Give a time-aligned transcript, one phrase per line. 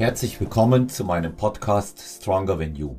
[0.00, 2.96] Herzlich willkommen zu meinem Podcast Stronger Than You.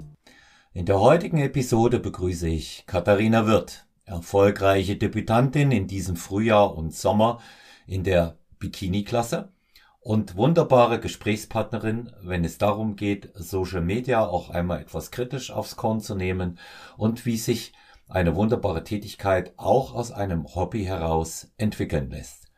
[0.72, 7.40] In der heutigen Episode begrüße ich Katharina Wirth, erfolgreiche Debütantin in diesem Frühjahr und Sommer
[7.88, 9.52] in der Bikini-Klasse
[10.00, 16.02] und wunderbare Gesprächspartnerin, wenn es darum geht, Social Media auch einmal etwas kritisch aufs Korn
[16.02, 16.60] zu nehmen
[16.98, 17.74] und wie sich
[18.10, 22.52] eine wunderbare Tätigkeit auch aus einem Hobby heraus entwickeln lässt.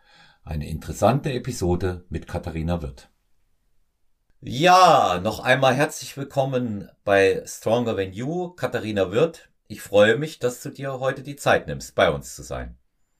[0.43, 3.07] Eine interessante Episode mit Katharina Wirth.
[4.45, 9.47] Ja, noch einmal herzlich willkommen bei Stronger Than You, Katharina Wirth.
[9.69, 12.75] Ich freue mich, dass du dir heute die Zeit nimmst, bei uns zu sein.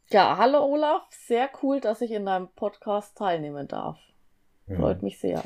[0.09, 3.97] Ja, hallo Olaf, sehr cool, dass ich in deinem Podcast teilnehmen darf.
[4.67, 5.41] Freut mich sehr.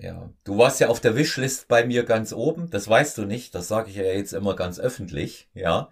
[0.00, 3.54] Ja, du warst ja auf der Wishlist bei mir ganz oben, das weißt du nicht,
[3.54, 5.90] das sage ich ja jetzt immer ganz öffentlich, ja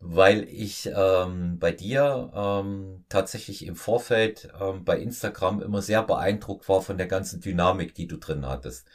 [0.00, 6.68] weil ich ähm, bei dir ähm, tatsächlich im Vorfeld ähm, bei Instagram immer sehr beeindruckt
[6.70, 8.88] war von der ganzen Dynamik, die du drin hattest.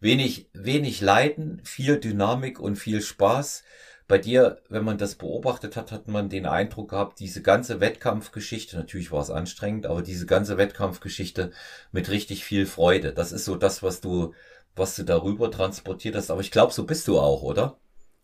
[0.00, 3.64] Wenig, wenig Leiden, viel Dynamik und viel Spaß.
[4.08, 8.76] Bei dir, wenn man das beobachtet hat, hat man den Eindruck gehabt, diese ganze Wettkampfgeschichte,
[8.76, 11.50] natürlich war es anstrengend, aber diese ganze Wettkampfgeschichte
[11.92, 13.12] mit richtig viel Freude.
[13.12, 14.32] Das ist so das, was du,
[14.74, 16.30] was du darüber transportiert hast.
[16.30, 17.78] Aber ich glaube, so bist du auch, oder?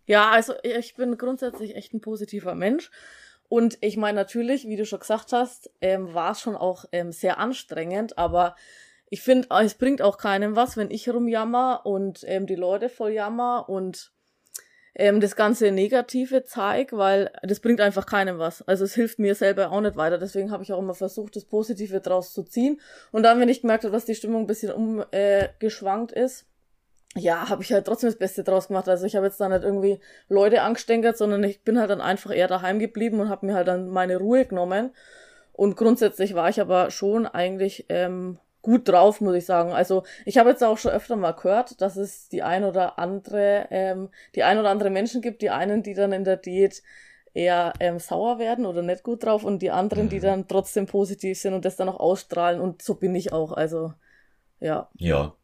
[0.07, 2.91] Ja, also ich bin grundsätzlich echt ein positiver Mensch.
[3.49, 7.13] Und ich meine, natürlich, wie du schon gesagt hast, ähm, war es schon auch ähm,
[7.13, 8.57] sehr anstrengend, aber
[9.11, 13.11] ich finde, es bringt auch keinem was, wenn ich rumjammer und ähm, die Leute voll
[13.11, 14.11] jammer und
[14.95, 18.63] ähm, das ganze Negative zeig, weil das bringt einfach keinem was.
[18.63, 20.17] Also es hilft mir selber auch nicht weiter.
[20.17, 22.81] Deswegen habe ich auch immer versucht, das Positive draus zu ziehen.
[23.11, 26.47] Und dann, wenn ich gemerkt habe, dass die Stimmung ein bisschen umgeschwankt äh, ist,
[27.15, 28.89] ja, habe ich halt trotzdem das Beste draus gemacht.
[28.89, 32.35] Also ich habe jetzt da nicht irgendwie Leute angestenkert, sondern ich bin halt dann einfach
[32.35, 34.93] eher daheim geblieben und habe mir halt dann meine Ruhe genommen.
[35.53, 39.73] Und grundsätzlich war ich aber schon eigentlich ähm, gut drauf, muss ich sagen.
[39.73, 43.67] Also ich habe jetzt auch schon öfter mal gehört, dass es die ein oder andere,
[43.71, 46.83] ähm, die ein oder andere Menschen gibt, die einen, die dann in der Diät
[47.35, 50.11] eher ähm, sauer werden oder nicht gut drauf und die anderen, mhm.
[50.11, 52.61] die dann trotzdem positiv sind und das dann auch ausstrahlen.
[52.61, 53.53] Und so bin ich auch.
[53.53, 53.93] Also
[54.61, 54.89] ja.
[54.97, 55.35] Ja,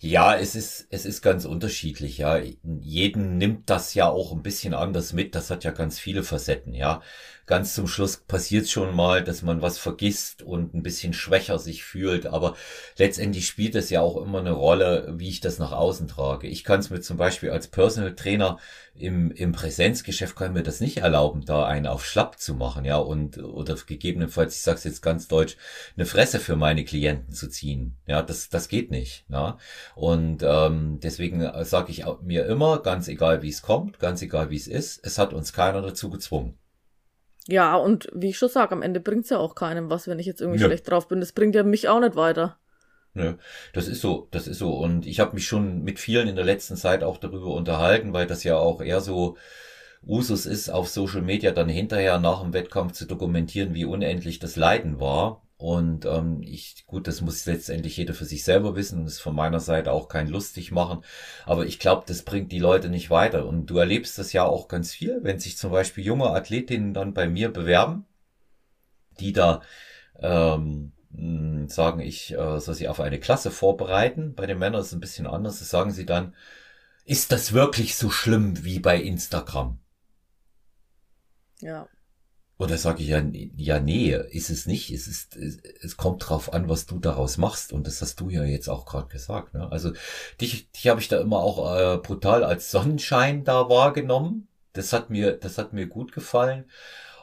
[0.00, 2.38] ja, es ist, es ist ganz unterschiedlich, ja.
[2.62, 5.34] Jeden nimmt das ja auch ein bisschen anders mit.
[5.34, 7.02] Das hat ja ganz viele Facetten, ja
[7.46, 11.84] ganz zum Schluss passiert schon mal, dass man was vergisst und ein bisschen schwächer sich
[11.84, 12.26] fühlt.
[12.26, 12.56] Aber
[12.98, 16.48] letztendlich spielt es ja auch immer eine Rolle, wie ich das nach außen trage.
[16.48, 18.58] Ich kann es mir zum Beispiel als Personal Trainer
[18.98, 22.96] im, im Präsenzgeschäft kann mir das nicht erlauben, da einen auf schlapp zu machen, ja,
[22.96, 25.56] und oder gegebenenfalls, ich sag's jetzt ganz deutsch,
[25.96, 27.96] eine Fresse für meine Klienten zu ziehen.
[28.06, 29.24] Ja, das, das geht nicht.
[29.28, 29.58] Ja?
[29.94, 34.56] Und ähm, deswegen sage ich mir immer, ganz egal wie es kommt, ganz egal wie
[34.56, 36.58] es ist, es hat uns keiner dazu gezwungen.
[37.48, 40.26] Ja, und wie ich schon sage, am Ende bringt's ja auch keinem was, wenn ich
[40.26, 40.66] jetzt irgendwie ja.
[40.66, 41.20] schlecht drauf bin.
[41.20, 42.58] Das bringt ja mich auch nicht weiter.
[43.14, 43.34] Nö,
[43.72, 44.74] das ist so, das ist so.
[44.74, 48.26] Und ich habe mich schon mit vielen in der letzten Zeit auch darüber unterhalten, weil
[48.26, 49.36] das ja auch eher so
[50.06, 54.56] Usus ist, auf Social Media dann hinterher nach dem Wettkampf zu dokumentieren, wie unendlich das
[54.56, 55.45] Leiden war.
[55.58, 59.34] Und ähm, ich, gut, das muss letztendlich jeder für sich selber wissen und ist von
[59.34, 61.02] meiner Seite auch kein lustig machen.
[61.46, 63.46] Aber ich glaube, das bringt die Leute nicht weiter.
[63.46, 67.14] Und du erlebst das ja auch ganz viel, wenn sich zum Beispiel junge Athletinnen dann
[67.14, 68.04] bei mir bewerben,
[69.18, 69.62] die da
[70.20, 70.92] ähm,
[71.68, 74.34] sagen, ich äh, soll sie auf eine Klasse vorbereiten.
[74.34, 75.58] Bei den Männern ist es ein bisschen anders.
[75.60, 76.34] Das sagen sie dann,
[77.06, 79.78] ist das wirklich so schlimm wie bei Instagram?
[81.60, 81.88] Ja.
[82.58, 83.22] Oder sage ich ja,
[83.56, 84.90] ja, nee, ist es nicht.
[84.90, 87.72] Es ist, es, kommt drauf an, was du daraus machst.
[87.72, 89.52] Und das hast du ja jetzt auch gerade gesagt.
[89.52, 89.70] Ne?
[89.70, 89.92] Also
[90.40, 94.48] dich, dich habe ich da immer auch äh, brutal als Sonnenschein da wahrgenommen.
[94.72, 96.64] Das hat mir, das hat mir gut gefallen.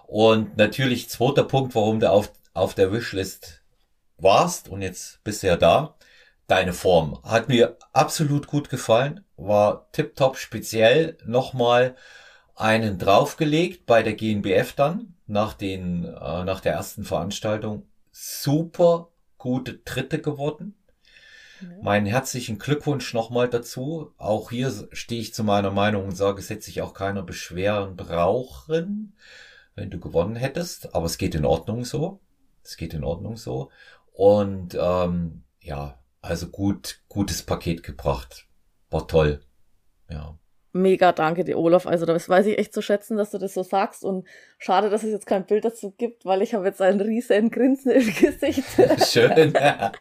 [0.06, 3.64] Und natürlich zweiter Punkt, warum du auf, auf der Wishlist
[4.18, 5.96] warst und jetzt bist du ja da.
[6.46, 11.96] Deine Form hat mir absolut gut gefallen, war tipptopp speziell nochmal
[12.56, 19.76] einen draufgelegt bei der GNBF dann nach den, äh, nach der ersten Veranstaltung super gute
[19.80, 20.76] Dritte geworden.
[21.62, 21.68] Ja.
[21.82, 24.14] Meinen herzlichen Glückwunsch nochmal dazu.
[24.18, 27.96] Auch hier stehe ich zu meiner Meinung und sage, es hätte sich auch keiner beschweren
[27.96, 29.16] brauchen,
[29.76, 30.94] wenn du gewonnen hättest.
[30.94, 32.20] Aber es geht in Ordnung so.
[32.64, 33.72] Es geht in Ordnung so.
[34.12, 38.48] Und ähm, ja, also gut, gutes Paket gebracht.
[38.90, 39.42] War toll.
[40.10, 40.38] Ja
[40.74, 41.88] mega danke dir, Olaf.
[41.88, 44.04] Also das weiß ich echt zu schätzen, dass du das so sagst.
[44.04, 44.28] Und
[44.58, 47.92] schade, dass es jetzt kein Bild dazu gibt, weil ich habe jetzt einen riesen Grinsen
[47.92, 48.64] im Gesicht.
[49.08, 49.54] Schön.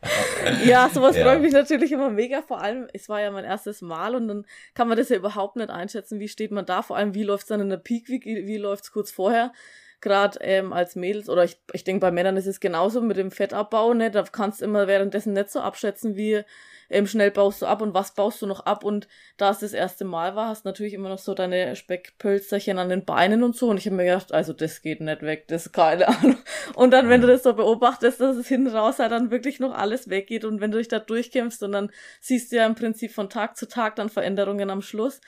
[0.64, 1.24] ja, sowas ja.
[1.24, 2.42] freut mich natürlich immer mega.
[2.42, 5.56] Vor allem, es war ja mein erstes Mal und dann kann man das ja überhaupt
[5.56, 6.18] nicht einschätzen.
[6.18, 6.82] Wie steht man da?
[6.82, 8.24] Vor allem, wie läuft es dann in der Peak Week?
[8.24, 9.52] Wie, wie läuft es kurz vorher?
[10.02, 13.30] Gerade ähm, als Mädels, oder ich, ich denke, bei Männern ist es genauso mit dem
[13.30, 14.10] Fettabbau, ne?
[14.10, 16.42] Da kannst du immer währenddessen nicht so abschätzen, wie
[16.90, 18.84] ähm, schnell baust du ab und was baust du noch ab.
[18.84, 19.08] Und
[19.38, 22.90] da es das erste Mal war, hast du natürlich immer noch so deine Speckpölzerchen an
[22.90, 23.70] den Beinen und so.
[23.70, 26.36] Und ich habe mir gedacht, also das geht nicht weg, das ist keine Ahnung.
[26.74, 29.72] Und dann, wenn du das so beobachtest, dass es hinten raus halt dann wirklich noch
[29.72, 31.90] alles weggeht und wenn du dich da durchkämpfst und dann
[32.20, 35.20] siehst du ja im Prinzip von Tag zu Tag dann Veränderungen am Schluss.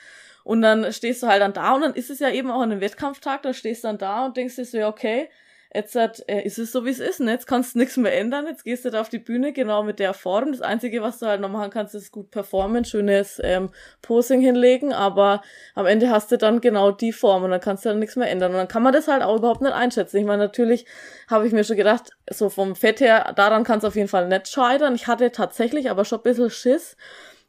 [0.45, 2.71] Und dann stehst du halt dann da und dann ist es ja eben auch an
[2.71, 5.27] einem Wettkampftag, da stehst du dann da und denkst dir so, ja, okay,
[5.73, 7.19] jetzt hat, äh, ist es so, wie es ist.
[7.19, 7.31] Ne?
[7.31, 8.45] Jetzt kannst du nichts mehr ändern.
[8.47, 10.51] Jetzt gehst du da auf die Bühne genau mit der Form.
[10.51, 13.71] Das Einzige, was du halt noch machen kannst, ist gut performen, schönes ähm,
[14.01, 14.93] Posing hinlegen.
[14.93, 15.41] Aber
[15.73, 18.29] am Ende hast du dann genau die Form und dann kannst du dann nichts mehr
[18.29, 18.51] ändern.
[18.51, 20.17] Und dann kann man das halt auch überhaupt nicht einschätzen.
[20.17, 20.85] Ich meine, natürlich
[21.27, 24.27] habe ich mir schon gedacht, so vom Fett her, daran kann es auf jeden Fall
[24.27, 24.95] nicht scheitern.
[24.95, 26.95] Ich hatte tatsächlich aber schon ein bisschen Schiss,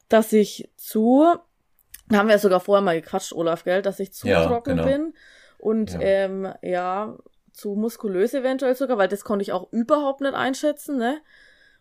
[0.09, 1.25] dass ich zu,
[2.09, 4.75] da haben wir ja sogar vorher mal gequatscht, Olaf, gell, dass ich zu Ja, trocken
[4.75, 4.85] genau.
[4.85, 5.13] bin.
[5.57, 5.99] Und Ja.
[6.01, 7.17] ähm, ja,
[7.53, 11.21] zu muskulös eventuell sogar, weil das konnte ich auch überhaupt nicht einschätzen, ne?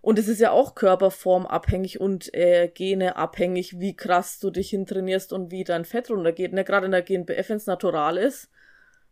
[0.00, 5.32] Und es ist ja auch körperformabhängig und äh, Gene abhängig, wie krass du dich hintrainierst
[5.32, 6.64] und wie dein Fett runtergeht, ne?
[6.64, 8.50] Gerade in der GNBF, wenn es natural ist.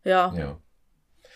[0.04, 0.58] Ja, Ja.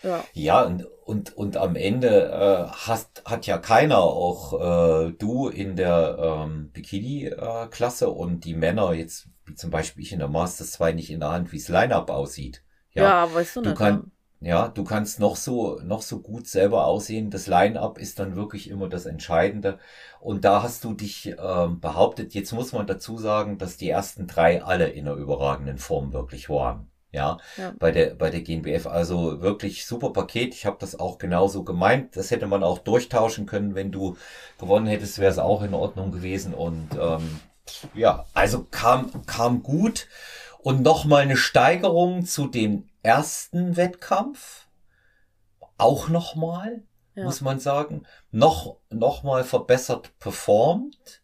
[0.03, 5.49] ja, Ja, und, und, und am Ende äh, hast, hat ja keiner, auch äh, du
[5.49, 6.17] in der
[6.47, 11.19] ähm, Bikini-Klasse und die Männer jetzt, zum Beispiel ich in der Masters 2, nicht in
[11.19, 12.63] der Hand, wie das Line-Up aussieht.
[12.93, 13.77] ja, weißt du Du nicht.
[13.79, 14.11] kann-
[14.41, 17.29] Ja, du kannst noch so, noch so gut selber aussehen.
[17.29, 19.79] Das Line-Up ist dann wirklich immer das Entscheidende.
[20.21, 22.33] Und da hast du dich ähm, behauptet.
[22.33, 26.49] Jetzt muss man dazu sagen, dass die ersten drei alle in einer überragenden Form wirklich
[26.49, 26.87] waren.
[27.11, 27.73] Ja, Ja.
[27.79, 28.87] bei der, bei der GNBF.
[28.87, 30.53] Also wirklich super Paket.
[30.53, 32.15] Ich habe das auch genauso gemeint.
[32.15, 33.75] Das hätte man auch durchtauschen können.
[33.75, 34.15] Wenn du
[34.57, 36.53] gewonnen hättest, wäre es auch in Ordnung gewesen.
[36.53, 37.41] Und ähm,
[37.93, 40.07] ja, also kam, kam gut.
[40.61, 44.67] Und nochmal eine Steigerung zu dem ersten Wettkampf.
[45.77, 46.83] Auch nochmal,
[47.15, 47.23] Ja.
[47.23, 48.03] muss man sagen.
[48.31, 51.21] Noch, noch mal verbessert performt.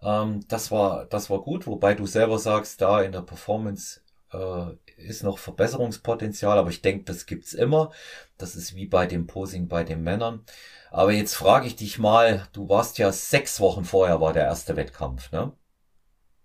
[0.00, 4.00] Ähm, das war, das war gut, wobei du selber sagst, da in der Performance
[4.32, 7.90] äh, ist noch Verbesserungspotenzial, aber ich denke, das gibt's immer.
[8.36, 10.44] Das ist wie bei dem Posing bei den Männern.
[10.90, 14.76] Aber jetzt frage ich dich mal, du warst ja sechs Wochen vorher war der erste
[14.76, 15.52] Wettkampf, ne?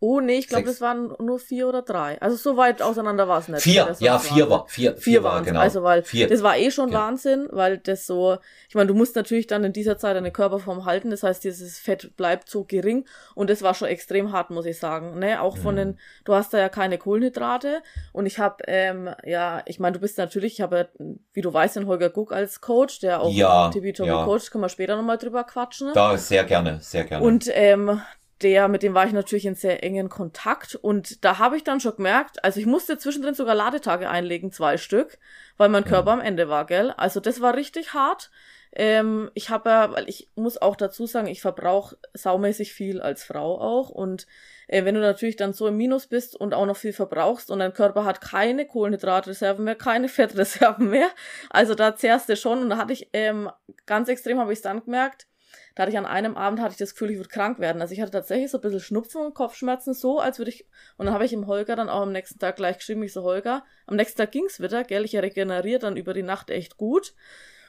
[0.05, 2.21] Oh nee, ich glaube, das waren nur vier oder drei.
[2.21, 3.61] Also so weit auseinander war es nicht.
[3.61, 4.49] Vier, Das ja, vier Wahnsinn.
[4.49, 5.61] war, vier, Vier war, waren genau.
[5.61, 6.27] Also, weil Vier.
[6.27, 6.99] das war eh schon Genau.
[6.99, 10.83] Wahnsinn, weil das so, ich meine, du musst natürlich dann in dieser Zeit eine Körperform
[10.83, 14.65] halten, das heißt, dieses Fett bleibt so gering und das war schon extrem hart, muss
[14.65, 15.19] ich sagen.
[15.19, 15.41] Ne?
[15.41, 15.79] Auch von Mhm.
[15.79, 19.99] den, du hast da ja keine Kohlenhydrate und ich habe, ähm, ja, ich meine, du
[20.01, 23.31] bist natürlich, ich habe ja, wie du weißt, den Holger Guck als Coach, der auch
[23.31, 24.25] Ja, Tobi ja.
[24.25, 25.91] coacht, können wir später nochmal drüber quatschen.
[25.93, 27.25] Da sehr gerne, sehr gerne.
[27.25, 28.01] Und ähm,
[28.43, 31.79] der, mit dem war ich natürlich in sehr engen Kontakt und da habe ich dann
[31.79, 35.17] schon gemerkt, also ich musste zwischendrin sogar Ladetage einlegen, zwei Stück,
[35.57, 36.91] weil mein Körper am Ende war, gell?
[36.91, 38.29] Also das war richtig hart.
[38.75, 43.23] Ähm, ich habe ja, weil ich muss auch dazu sagen, ich verbrauche saumäßig viel als
[43.23, 44.25] Frau auch und
[44.67, 47.59] äh, wenn du natürlich dann so im Minus bist und auch noch viel verbrauchst und
[47.59, 51.09] dein Körper hat keine Kohlenhydratreserven mehr, keine Fettreserven mehr,
[51.51, 53.49] also da zehrst du schon und da hatte ich ähm,
[53.85, 55.27] ganz extrem habe ich es dann gemerkt,
[55.75, 57.81] da hatte ich an einem Abend hatte ich das Gefühl, ich würde krank werden.
[57.81, 60.65] Also ich hatte tatsächlich so ein bisschen Schnupfen und Kopfschmerzen, so als würde ich.
[60.97, 63.23] Und dann habe ich im Holger dann auch am nächsten Tag gleich geschrieben, ich so,
[63.23, 67.13] Holger, am nächsten Tag ging's wieder, gell, ich regeneriere dann über die Nacht echt gut.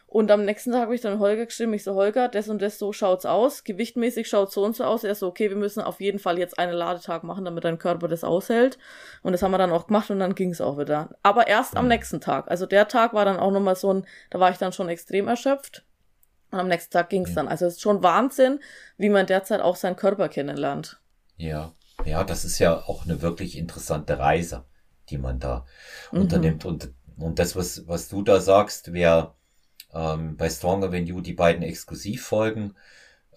[0.06, 2.78] Und am nächsten Tag habe ich dann Holger geschrieben, ich so, Holger, das und das
[2.78, 5.02] so schaut's aus, gewichtmäßig schaut so und so aus.
[5.02, 8.06] Er so, okay, wir müssen auf jeden Fall jetzt einen Ladetag machen, damit dein Körper
[8.06, 8.78] das aushält.
[9.23, 11.16] Und das haben wir dann auch gemacht und dann ging's auch wieder.
[11.23, 11.88] Aber erst am Mhm.
[11.88, 12.49] nächsten Tag.
[12.49, 15.26] Also der Tag war dann auch nochmal so ein, da war ich dann schon extrem
[15.26, 15.84] erschöpft.
[16.54, 17.37] Und am nächsten Tag ging's Ja.
[17.37, 17.49] dann.
[17.49, 18.61] Also es ist schon Wahnsinn,
[18.96, 21.00] wie man derzeit auch seinen Körper kennenlernt.
[21.37, 24.64] Ja, ja, das ist ja auch eine wirklich interessante Reise,
[25.11, 25.66] die man da
[26.12, 26.20] Mhm.
[26.23, 26.64] unternimmt.
[26.64, 29.34] Und, und das, was, was du da sagst, wer
[29.94, 32.76] ähm, bei Stronger Than You die beiden Exklusivfolgen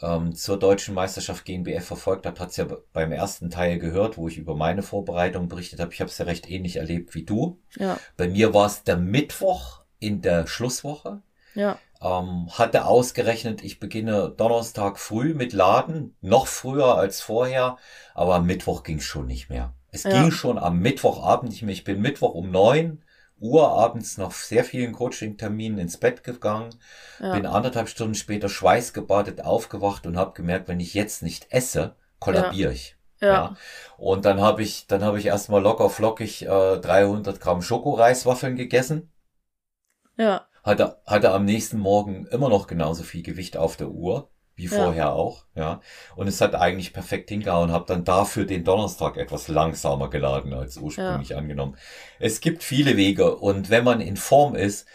[0.01, 4.17] ähm, zur deutschen Meisterschaft GNBF verfolgt hat, hat es ja be- beim ersten Teil gehört,
[4.17, 5.93] wo ich über meine Vorbereitung berichtet habe.
[5.93, 7.59] Ich habe es ja recht ähnlich erlebt wie du.
[7.79, 11.21] Ja, Bei mir war es der Mittwoch in der Schlusswoche.
[11.55, 17.77] ja, Ähm, hatte ausgerechnet, ich beginne Donnerstag früh mit Laden, noch früher als vorher,
[18.13, 19.74] aber am Mittwoch ging es schon nicht mehr.
[19.92, 20.12] Es Ja.
[20.12, 21.74] ging schon am Mittwochabend nicht mehr.
[21.74, 23.04] Ich bin Mittwoch um neun
[23.39, 26.70] Uhr abends nach sehr vielen Coaching-Terminen ins Bett gegangen,
[27.20, 27.34] ja.
[27.34, 32.74] bin anderthalb Stunden später schweißgebadet aufgewacht und habe gemerkt, wenn ich jetzt nicht esse, kollabiere
[32.74, 32.96] ich.
[33.22, 33.56] ja.
[33.98, 39.12] Und dann habe ich, dann habe ich erstmal locker flockig äh, 300 Gramm Schokoreiswaffeln gegessen
[40.18, 44.65] ja, hatte, hatte am nächsten Morgen immer noch genauso viel Gewicht auf der Uhr, wie
[44.65, 44.69] Ja.
[44.69, 45.81] vorher auch, ja.
[46.15, 50.77] Und es hat eigentlich perfekt hingehauen, habe dann dafür den Donnerstag etwas langsamer geladen als
[50.77, 51.77] ursprünglich angenommen.
[52.19, 54.88] Es gibt viele Wege und wenn man in Form ist,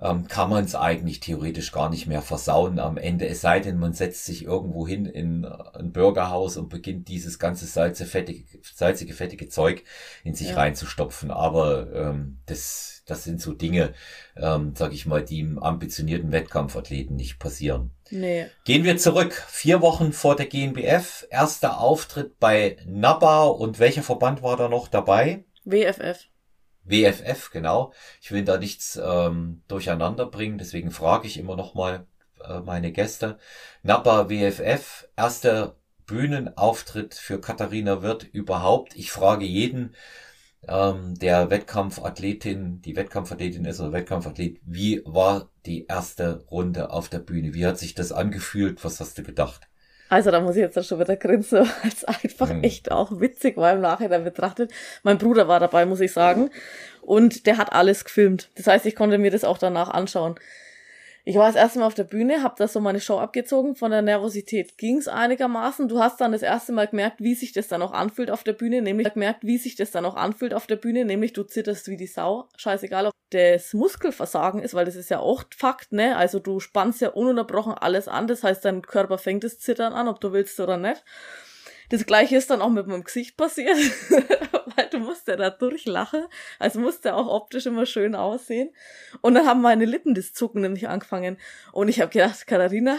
[0.00, 3.26] ähm, kann man es eigentlich theoretisch gar nicht mehr versauen am Ende.
[3.26, 7.38] Es sei denn, man setzt sich irgendwo hin in äh, ein Bürgerhaus und beginnt dieses
[7.38, 9.84] ganze salze, fettige, salzige, fettige Zeug
[10.22, 10.56] in sich ja.
[10.56, 11.30] reinzustopfen.
[11.30, 13.94] Aber ähm, das, das sind so Dinge,
[14.36, 17.92] ähm, sag ich mal, die im ambitionierten Wettkampfathleten nicht passieren.
[18.10, 18.48] Nee.
[18.64, 19.32] Gehen wir zurück.
[19.48, 21.26] Vier Wochen vor der GNBF.
[21.30, 23.44] Erster Auftritt bei NABA.
[23.44, 25.44] Und welcher Verband war da noch dabei?
[25.64, 26.28] WFF.
[26.86, 27.92] WFF, genau.
[28.20, 32.06] Ich will da nichts ähm, durcheinander bringen, deswegen frage ich immer noch mal
[32.44, 33.38] äh, meine Gäste.
[33.82, 35.76] NAPA WFF, erster
[36.06, 38.96] Bühnenauftritt für Katharina Wirth überhaupt.
[38.96, 39.94] Ich frage jeden,
[40.68, 47.18] ähm, der Wettkampfathletin, die Wettkampfathletin ist oder Wettkampfathlet, wie war die erste Runde auf der
[47.20, 47.54] Bühne?
[47.54, 48.84] Wie hat sich das angefühlt?
[48.84, 49.68] Was hast du gedacht?
[50.08, 52.62] Also da muss ich jetzt schon wieder grinsen, weil es einfach mhm.
[52.62, 54.72] echt auch witzig war im Nachhinein betrachtet.
[55.02, 56.50] Mein Bruder war dabei, muss ich sagen.
[57.02, 58.48] Und der hat alles gefilmt.
[58.56, 60.36] Das heißt, ich konnte mir das auch danach anschauen.
[61.28, 63.74] Ich war das erste Mal auf der Bühne, habe da so meine Show abgezogen.
[63.74, 65.88] Von der Nervosität ging's einigermaßen.
[65.88, 68.52] Du hast dann das erste Mal gemerkt, wie sich das dann auch anfühlt auf der
[68.52, 71.88] Bühne, nämlich gemerkt, wie sich das dann auch anfühlt auf der Bühne, nämlich du zitterst
[71.88, 72.48] wie die Sau.
[72.56, 76.16] Scheißegal, ob das Muskelversagen ist, weil das ist ja auch Fakt, ne?
[76.16, 78.28] Also du spannst ja ununterbrochen alles an.
[78.28, 81.02] Das heißt, dein Körper fängt das Zittern an, ob du willst oder nicht.
[81.88, 83.76] Das gleiche ist dann auch mit meinem Gesicht passiert,
[84.76, 86.26] weil du musst ja da durchlachen.
[86.58, 88.74] Also musst ja auch optisch immer schön aussehen.
[89.20, 91.38] Und dann haben meine Lippen das Zucken nämlich angefangen.
[91.72, 92.98] Und ich habe gedacht, Katharina,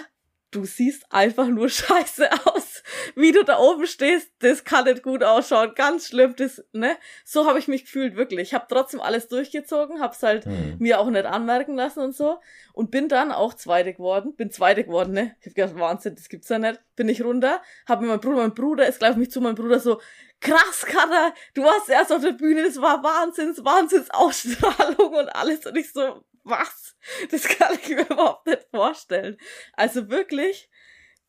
[0.51, 2.83] du siehst einfach nur scheiße aus.
[3.15, 5.73] Wie du da oben stehst, das kann nicht gut ausschauen.
[5.75, 6.97] Ganz schlimm, das, ne?
[7.25, 8.49] So habe ich mich gefühlt, wirklich.
[8.49, 10.75] Ich habe trotzdem alles durchgezogen, hab's halt mhm.
[10.79, 12.39] mir auch nicht anmerken lassen und so.
[12.73, 14.35] Und bin dann auch Zweite geworden.
[14.35, 15.35] Bin Zweite geworden, ne?
[15.41, 16.79] Ich hab gedacht, Wahnsinn, das gibt's ja nicht.
[16.95, 19.55] Bin ich runter, hab mir mein Bruder, mein Bruder ist gleich auf mich zu, mein
[19.55, 19.99] Bruder so,
[20.39, 25.65] krass, Kater, du warst erst auf der Bühne, das war Wahnsinns, Wahnsinns Ausstrahlung und alles.
[25.65, 26.95] Und ich so, was?
[27.31, 29.37] Das kann ich mir überhaupt nicht vorstellen.
[29.73, 30.69] Also wirklich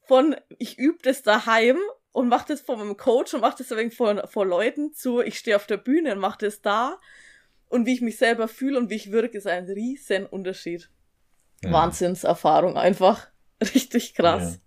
[0.06, 1.78] von, ich übe das daheim
[2.12, 5.38] und mache das vor meinem Coach und mache das wenig vor, vor Leuten zu, ich
[5.38, 6.98] stehe auf der Bühne und mache das da.
[7.68, 10.90] Und wie ich mich selber fühle und wie ich wirke, ist ein riesen Unterschied.
[11.62, 11.72] Ja.
[11.72, 13.28] Wahnsinnserfahrung einfach.
[13.74, 14.60] Richtig krass.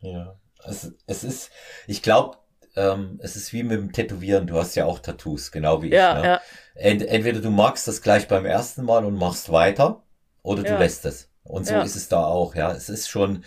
[0.00, 0.10] Ja.
[0.10, 0.40] ja.
[0.64, 1.50] Es, es ist,
[1.86, 2.38] ich glaube,
[2.76, 4.46] ähm, es ist wie mit dem Tätowieren.
[4.46, 6.22] Du hast ja auch Tattoos, genau wie ja, ich.
[6.22, 6.28] Ne?
[6.28, 6.40] Ja.
[6.74, 10.02] Ent, entweder du magst das gleich beim ersten Mal und machst weiter,
[10.42, 10.78] oder du ja.
[10.78, 11.30] lässt es.
[11.44, 11.82] Und so ja.
[11.82, 12.54] ist es da auch.
[12.54, 13.44] Ja, es ist schon,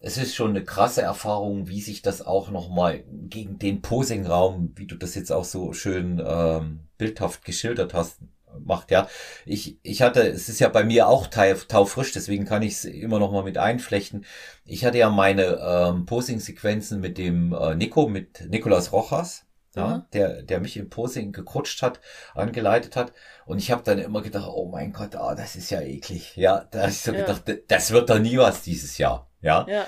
[0.00, 4.86] es ist schon eine krasse Erfahrung, wie sich das auch nochmal gegen den Posingraum, wie
[4.86, 8.18] du das jetzt auch so schön ähm, bildhaft geschildert hast,
[8.64, 9.08] macht, ja.
[9.44, 13.18] Ich, ich hatte, es ist ja bei mir auch taufrisch, deswegen kann ich es immer
[13.18, 14.24] noch mal mit einflechten.
[14.64, 19.44] Ich hatte ja meine ähm, Posing-Sequenzen mit dem äh, Nico, mit Nicolas Rojas,
[19.78, 22.00] ja, der, der mich im Posing gecoacht hat,
[22.34, 23.12] angeleitet hat.
[23.46, 26.36] Und ich habe dann immer gedacht, oh mein Gott, ah, das ist ja eklig.
[26.36, 27.20] Ja, da habe ich so ja.
[27.20, 29.30] gedacht, das wird doch nie was dieses Jahr.
[29.40, 29.66] Ja.
[29.68, 29.86] ja.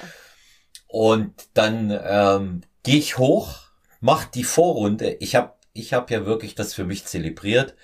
[0.88, 3.70] Und dann ähm, gehe ich hoch,
[4.00, 5.12] mach die Vorrunde.
[5.20, 7.76] Ich habe ich hab ja wirklich das für mich zelebriert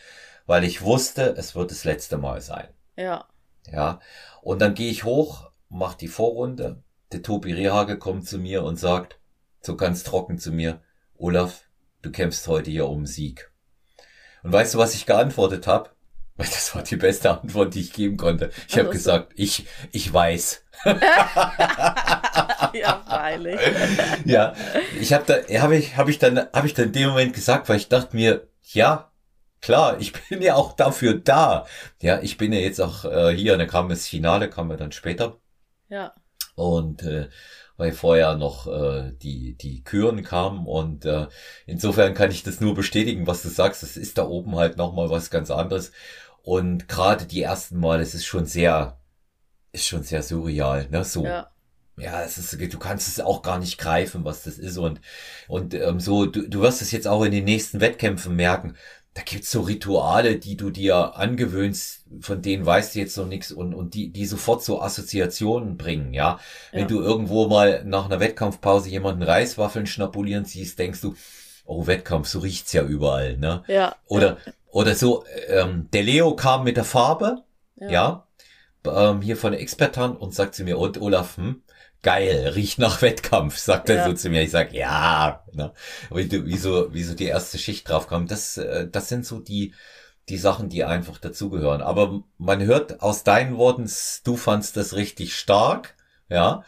[0.47, 2.69] weil ich wusste, es wird das letzte Mal sein.
[2.97, 3.27] Ja.
[3.71, 4.01] Ja.
[4.43, 6.83] Und dann gehe ich hoch, mach die Vorrunde.
[7.13, 9.19] Der Tobi Rehage kommt zu mir und sagt,
[9.61, 10.81] so ganz trocken zu mir,
[11.17, 11.66] Olaf,
[12.07, 13.51] du kämpfst heute hier um Sieg.
[14.43, 15.91] Und weißt du, was ich geantwortet habe?
[16.37, 18.51] Weil das war die beste Antwort, die ich geben konnte.
[18.69, 20.65] Ich also habe gesagt, ich, ich weiß.
[22.75, 23.59] ja, freilich.
[24.27, 24.55] ja,
[25.01, 27.71] ich habe da, habe ich, habe ich dann, habe ich dann in dem Moment gesagt,
[27.71, 29.11] weil ich dachte mir, ja,
[29.67, 31.67] Klar, ich bin ja auch dafür da.
[32.01, 34.93] Ja, ich bin ja jetzt auch äh, hier, da kam das Finale, kam ja dann
[34.93, 35.41] später.
[35.89, 36.15] Ja.
[36.55, 37.29] Und äh,
[37.77, 41.27] weil vorher noch äh, die die Küren kamen und äh,
[41.67, 43.83] insofern kann ich das nur bestätigen, was du sagst.
[43.83, 45.93] Es ist da oben halt noch mal was ganz anderes
[46.43, 48.99] und gerade die ersten Mal, es ist schon sehr
[49.73, 51.05] ist schon sehr surreal, ne?
[51.05, 51.25] So.
[51.25, 51.51] Ja.
[51.99, 55.01] Ja, es ist, du kannst es auch gar nicht greifen, was das ist und
[55.49, 58.77] und ähm, so, du, du wirst es jetzt auch in den nächsten Wettkämpfen merken
[59.17, 63.51] da gibt's so Rituale, die du dir angewöhnst, von denen weißt du jetzt noch nichts
[63.51, 66.39] und, und die, die sofort so Assoziationen bringen, ja.
[66.71, 66.87] Wenn ja.
[66.87, 71.15] du irgendwo mal nach einer Wettkampfpause jemanden Reiswaffeln schnapulieren siehst, denkst du,
[71.65, 73.63] oh, Wettkampf, so riecht's ja überall, ne?
[73.69, 73.97] Ja.
[74.07, 74.53] Oder, ja.
[74.71, 77.43] oder so, ähm, der Leo kam mit der Farbe,
[77.77, 78.27] ja, ja
[78.87, 81.63] ähm, hier von der Expertan und sagt zu mir, und Olaf, hm,
[82.07, 84.41] geil, riecht nach Wettkampf, sagt er so zu mir.
[84.43, 85.73] Ich sag, ja, ne?
[86.13, 88.29] wie, du, wie, so, wie so die erste Schicht drauf kam.
[88.29, 89.75] Das, äh, das sind so die,
[90.29, 91.83] die Sachen, die einfach dazugehören.
[91.83, 93.91] Aber man hört aus deinen Worten,
[94.23, 95.97] du fandst das richtig stark,
[96.29, 96.63] ja.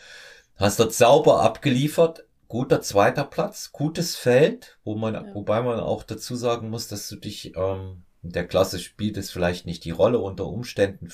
[0.56, 5.34] Hast dort sauber abgeliefert, guter zweiter Platz, gutes Feld, wo man, ja.
[5.34, 9.66] wobei man auch dazu sagen muss, dass du dich, ähm, der Klasse spielt es vielleicht
[9.66, 11.12] nicht die Rolle unter Umständen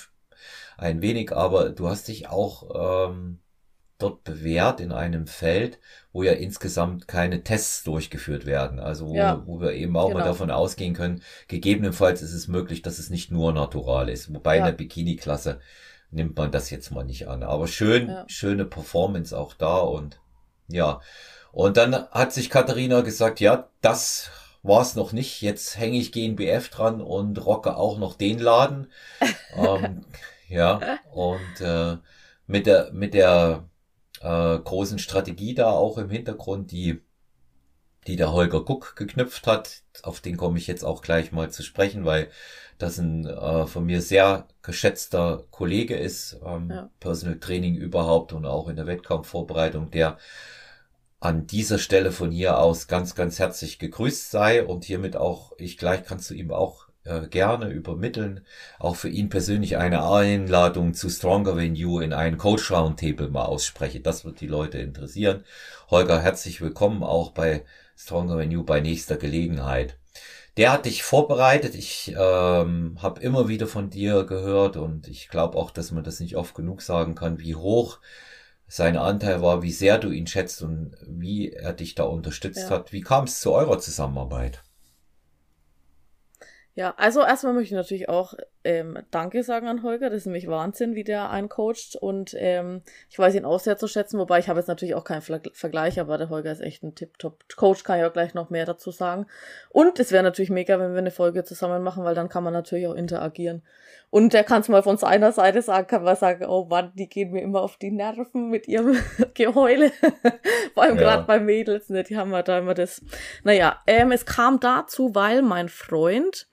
[0.77, 3.39] ein wenig, aber du hast dich auch ähm,
[3.99, 5.79] dort bewährt in einem Feld,
[6.13, 8.79] wo ja insgesamt keine Tests durchgeführt werden.
[8.79, 10.21] Also wo, ja, wo wir eben auch genau.
[10.21, 14.33] mal davon ausgehen können, gegebenenfalls ist es möglich, dass es nicht nur natural ist.
[14.35, 14.61] Wobei ja.
[14.61, 15.61] in der Bikini-Klasse
[16.11, 17.43] nimmt man das jetzt mal nicht an.
[17.43, 18.25] Aber schön, ja.
[18.29, 20.21] schöne Performance auch da und
[20.69, 21.01] ja.
[21.53, 24.31] Und dann hat sich Katharina gesagt, ja, das
[24.63, 25.41] war es noch nicht.
[25.41, 28.91] Jetzt hänge ich GNBF dran und rocke auch noch den Laden.
[29.57, 30.05] ähm,
[30.49, 31.99] ja, und äh,
[32.47, 33.69] mit der, mit der
[34.25, 37.03] äh, großen Strategie da auch im Hintergrund, die,
[38.07, 39.83] die der Holger Guck geknüpft hat.
[40.03, 42.31] Auf den komme ich jetzt auch gleich mal zu sprechen, weil
[42.79, 46.91] das ein äh, von mir sehr geschätzter Kollege ist, ähm, ja.
[47.01, 50.19] Personal Training überhaupt und auch in der Wettkampfvorbereitung, der
[51.21, 55.79] an dieser Stelle von hier aus ganz, ganz herzlich gegrüßt sei und hiermit auch, ich
[55.79, 58.41] gleich kannst du ihm auch äh, gerne übermitteln,
[58.79, 63.45] auch für ihn persönlich eine Einladung zu Stronger Than You in einen Coach Roundtable mal
[63.45, 64.01] ausspreche.
[64.01, 65.45] Das wird die Leute interessieren.
[65.91, 67.65] Holger, herzlich willkommen auch bei
[67.97, 69.99] Stronger Than You bei nächster Gelegenheit.
[70.57, 71.75] Der hat dich vorbereitet.
[71.75, 76.21] Ich ähm, habe immer wieder von dir gehört und ich glaube auch, dass man das
[76.21, 77.99] nicht oft genug sagen kann, wie hoch
[78.67, 82.71] sein Anteil war, wie sehr du ihn schätzt und wie er dich da unterstützt ja.
[82.71, 82.93] hat.
[82.93, 84.63] Wie kam es zu eurer Zusammenarbeit?
[86.75, 90.11] Ja, also erstmal möchte ich natürlich auch ähm, Danke sagen an Holger.
[90.11, 91.97] Das ist nämlich Wahnsinn, wie der einen coacht.
[92.01, 95.05] Und ähm, ich weiß ihn auch sehr zu schätzen, wobei ich habe jetzt natürlich auch
[95.05, 98.67] keinen Vergleich, aber der Holger ist echt ein Tip-Top-Coach, kann ich auch gleich noch mehr
[98.67, 99.27] dazu sagen.
[99.71, 102.53] Und es wäre natürlich mega, wenn wir eine Folge zusammen machen, weil dann kann man
[102.53, 103.63] natürlich auch interagieren.
[104.11, 107.09] Und der kann es mal von seiner Seite sagen, kann man sagen, oh Mann, die
[107.09, 108.97] gehen mir immer auf die Nerven mit ihrem
[109.35, 109.91] Geheule.
[110.75, 111.03] Vor allem ja.
[111.03, 112.05] gerade bei Mädels, ne?
[112.05, 113.03] Die haben wir da immer das.
[113.43, 116.47] Naja, ähm, es kam dazu, weil mein Freund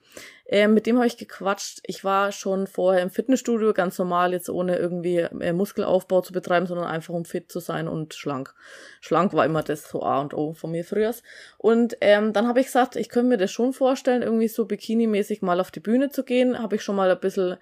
[0.52, 1.80] äh, mit dem habe ich gequatscht.
[1.84, 6.66] Ich war schon vorher im Fitnessstudio, ganz normal, jetzt ohne irgendwie äh, Muskelaufbau zu betreiben,
[6.66, 8.54] sondern einfach um fit zu sein und schlank.
[9.00, 11.14] Schlank war immer das so A und O von mir früher.
[11.56, 15.42] Und ähm, dann habe ich gesagt, ich könnte mir das schon vorstellen, irgendwie so Bikini-mäßig
[15.42, 16.58] mal auf die Bühne zu gehen.
[16.58, 17.56] Habe ich schon mal ein bisschen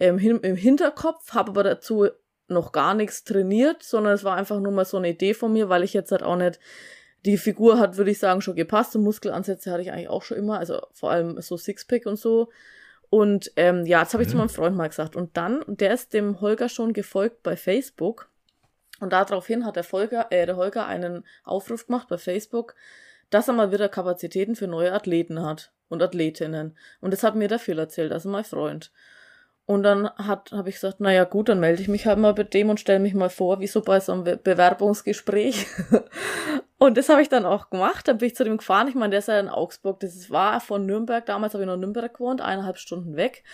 [0.00, 2.08] ähm, im Hinterkopf, habe aber dazu
[2.48, 5.68] noch gar nichts trainiert, sondern es war einfach nur mal so eine Idee von mir,
[5.68, 6.58] weil ich jetzt halt auch nicht
[7.24, 8.96] die Figur hat, würde ich sagen, schon gepasst.
[8.96, 12.48] Und Muskelansätze hatte ich eigentlich auch schon immer, also vor allem so Sixpack und so.
[13.10, 14.32] Und ähm, ja, das habe ich mhm.
[14.32, 15.16] zu meinem Freund mal gesagt.
[15.16, 18.28] Und dann, der ist dem Holger schon gefolgt bei Facebook.
[19.00, 22.74] Und daraufhin hat der, Volker, äh, der Holger einen Aufruf gemacht bei Facebook,
[23.30, 26.76] dass er mal wieder Kapazitäten für neue Athleten hat und Athletinnen.
[27.00, 28.92] Und das hat mir der Phil erzählt, also mein Freund.
[29.66, 32.42] Und dann hat habe ich gesagt, naja gut, dann melde ich mich halt mal bei
[32.42, 35.66] dem und stelle mich mal vor, wie so bei so einem Bewerbungsgespräch.
[36.80, 38.08] und das habe ich dann auch gemacht.
[38.08, 38.88] Dann bin ich zu dem gefahren.
[38.88, 40.00] Ich meine, der ist ja in Augsburg.
[40.00, 41.26] Das war von Nürnberg.
[41.26, 43.44] Damals habe ich noch in Nürnberg gewohnt, eineinhalb Stunden weg.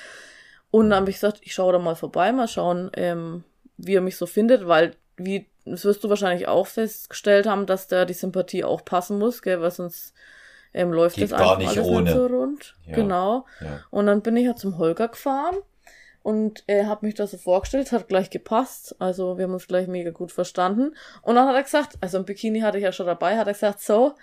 [0.70, 3.42] Und dann habe ich gesagt, ich schaue da mal vorbei, mal schauen, ähm,
[3.78, 7.88] wie er mich so findet, weil wie das wirst du wahrscheinlich auch festgestellt haben, dass
[7.88, 10.14] da die Sympathie auch passen muss, gell, weil sonst
[10.72, 12.02] ähm, läuft Geht das einfach nicht alles ohne.
[12.02, 12.76] nicht so rund.
[12.86, 12.94] Ja.
[12.94, 13.46] Genau.
[13.60, 13.80] Ja.
[13.90, 15.56] Und dann bin ich ja zum Holger gefahren
[16.26, 18.96] und er hat mich da so vorgestellt, hat gleich gepasst.
[18.98, 20.96] Also wir haben uns gleich mega gut verstanden.
[21.22, 23.52] Und dann hat er gesagt, also ein Bikini hatte ich ja schon dabei, hat er
[23.52, 24.16] gesagt, so,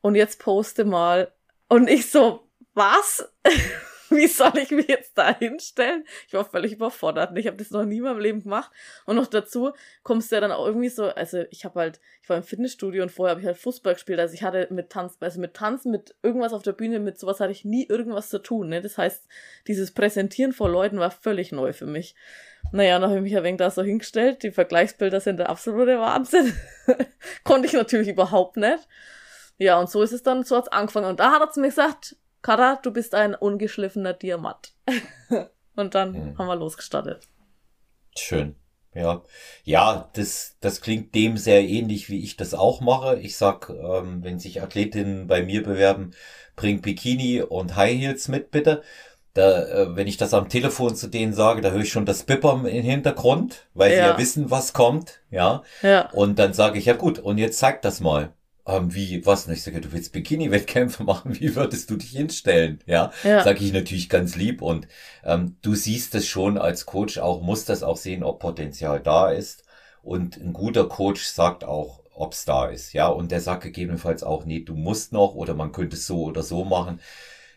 [0.00, 1.30] und jetzt poste mal.
[1.68, 3.30] Und ich so, was?
[4.16, 6.04] wie soll ich mich jetzt da hinstellen?
[6.26, 7.36] Ich war völlig überfordert.
[7.38, 8.70] Ich habe das noch nie in meinem Leben gemacht.
[9.06, 12.28] Und noch dazu kommst du ja dann auch irgendwie so, also ich habe halt, ich
[12.28, 14.18] war im Fitnessstudio und vorher habe ich halt Fußball gespielt.
[14.18, 17.38] Also ich hatte mit Tanz, also mit Tanzen, mit irgendwas auf der Bühne, mit sowas
[17.38, 18.68] hatte ich nie irgendwas zu tun.
[18.68, 18.82] Ne?
[18.82, 19.28] Das heißt,
[19.68, 22.16] dieses Präsentieren vor Leuten war völlig neu für mich.
[22.72, 24.42] Naja, dann habe ich mich ein wenig da so hingestellt.
[24.42, 26.52] Die Vergleichsbilder sind der absolute Wahnsinn.
[27.44, 28.88] Konnte ich natürlich überhaupt nicht.
[29.58, 31.06] Ja, und so ist es dann, so hat's angefangen.
[31.06, 34.74] Und da hat er zu mir gesagt, Kara, du bist ein ungeschliffener Diamant.
[35.76, 36.38] und dann mhm.
[36.38, 37.26] haben wir losgestartet.
[38.16, 38.56] Schön.
[38.92, 39.22] Ja,
[39.62, 43.20] ja, das, das klingt dem sehr ähnlich, wie ich das auch mache.
[43.20, 46.12] Ich sag, ähm, wenn sich Athletinnen bei mir bewerben,
[46.56, 48.82] bring Bikini und High Heels mit, bitte.
[49.34, 52.24] Da, äh, wenn ich das am Telefon zu denen sage, da höre ich schon das
[52.24, 53.96] Bippern im Hintergrund, weil ja.
[53.96, 55.62] sie ja wissen, was kommt, ja.
[55.82, 56.10] ja.
[56.10, 58.32] Und dann sage ich, ja gut, und jetzt zeig das mal
[58.72, 59.46] ähm, wie, was?
[59.46, 62.80] Und ich sage, du willst Bikini-Wettkämpfe machen, wie würdest du dich hinstellen?
[62.86, 63.44] Ja, ja.
[63.44, 64.62] sage ich natürlich ganz lieb.
[64.62, 64.88] Und
[65.24, 69.30] ähm, du siehst es schon als Coach auch, musst das auch sehen, ob Potenzial da
[69.30, 69.64] ist.
[70.02, 72.92] Und ein guter Coach sagt auch, ob es da ist.
[72.92, 76.24] Ja, und der sagt gegebenenfalls auch, nee, du musst noch oder man könnte es so
[76.24, 77.00] oder so machen.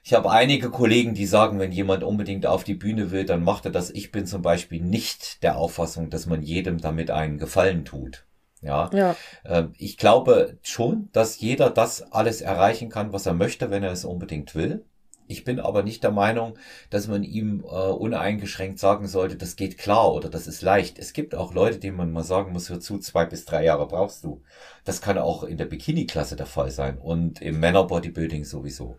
[0.05, 3.65] Ich habe einige Kollegen, die sagen, wenn jemand unbedingt auf die Bühne will, dann macht
[3.65, 3.89] er das.
[3.89, 8.25] Ich bin zum Beispiel nicht der Auffassung, dass man jedem damit einen Gefallen tut.
[8.63, 8.89] Ja.
[8.93, 9.15] ja.
[9.45, 13.91] Ähm, ich glaube schon, dass jeder das alles erreichen kann, was er möchte, wenn er
[13.91, 14.85] es unbedingt will.
[15.27, 16.57] Ich bin aber nicht der Meinung,
[16.89, 20.99] dass man ihm äh, uneingeschränkt sagen sollte, das geht klar oder das ist leicht.
[20.99, 23.87] Es gibt auch Leute, denen man mal sagen muss, hör zu, zwei bis drei Jahre
[23.87, 24.43] brauchst du.
[24.83, 28.97] Das kann auch in der Bikini-Klasse der Fall sein und im Männer-Bodybuilding sowieso.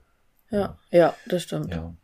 [0.50, 1.70] Ja, ja, das stimmt.
[1.70, 1.94] Ja.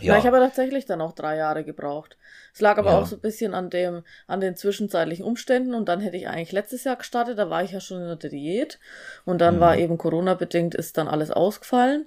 [0.00, 0.16] Ja.
[0.16, 2.16] ich habe tatsächlich dann auch drei Jahre gebraucht.
[2.54, 2.98] Es lag aber ja.
[2.98, 6.52] auch so ein bisschen an dem, an den zwischenzeitlichen Umständen und dann hätte ich eigentlich
[6.52, 8.78] letztes Jahr gestartet, da war ich ja schon in der Diät
[9.24, 9.60] und dann mhm.
[9.60, 12.06] war eben Corona-bedingt ist dann alles ausgefallen.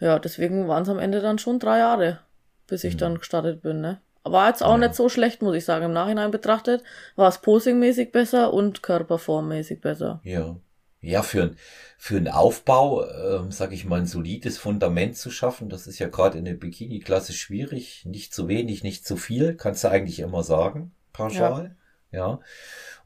[0.00, 2.18] Ja, deswegen waren es am Ende dann schon drei Jahre,
[2.66, 2.98] bis ich mhm.
[2.98, 4.00] dann gestartet bin, ne?
[4.24, 4.78] War jetzt auch ja.
[4.78, 5.84] nicht so schlecht, muss ich sagen.
[5.84, 6.82] Im Nachhinein betrachtet
[7.14, 10.20] war es posingmäßig besser und körperformmäßig besser.
[10.24, 10.56] Ja
[11.00, 11.54] ja, für,
[11.98, 16.08] für einen Aufbau, äh, sage ich mal, ein solides Fundament zu schaffen, das ist ja
[16.08, 18.04] gerade in der Bikini-Klasse schwierig.
[18.06, 21.76] Nicht zu wenig, nicht zu viel, kannst du eigentlich immer sagen, pauschal.
[22.10, 22.18] Ja.
[22.18, 22.40] ja.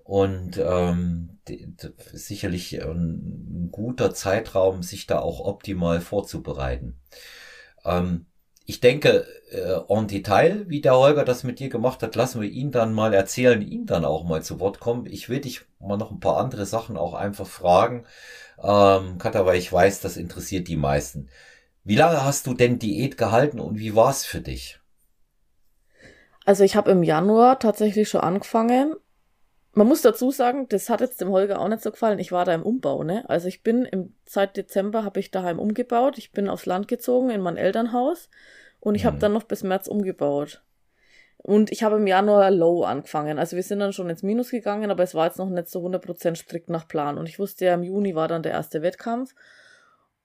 [0.05, 1.39] Und ähm,
[2.13, 6.99] sicherlich ein, ein guter Zeitraum, sich da auch optimal vorzubereiten.
[7.85, 8.27] Ähm,
[8.71, 12.49] ich denke, äh, en Detail, wie der Holger das mit dir gemacht hat, lassen wir
[12.49, 15.07] ihn dann mal erzählen, ihn dann auch mal zu Wort kommen.
[15.07, 18.07] Ich will dich mal noch ein paar andere Sachen auch einfach fragen,
[18.63, 21.31] ähm, Katha, weil ich weiß, das interessiert die meisten.
[21.83, 24.79] Wie lange hast du denn Diät gehalten und wie war es für dich?
[26.45, 28.95] Also ich habe im Januar tatsächlich schon angefangen
[29.73, 32.19] man muss dazu sagen, das hat jetzt dem Holger auch nicht so gefallen.
[32.19, 33.25] Ich war da im Umbau, ne?
[33.29, 36.19] Also ich bin im seit Dezember habe ich daheim umgebaut.
[36.19, 38.29] Ich bin aufs Land gezogen in mein Elternhaus
[38.81, 39.09] und ich mhm.
[39.09, 40.63] habe dann noch bis März umgebaut.
[41.43, 43.39] Und ich habe im Januar low angefangen.
[43.39, 45.81] Also wir sind dann schon ins Minus gegangen, aber es war jetzt noch nicht so
[45.87, 47.17] 100% strikt nach Plan.
[47.17, 49.35] Und ich wusste ja, im Juni war dann der erste Wettkampf.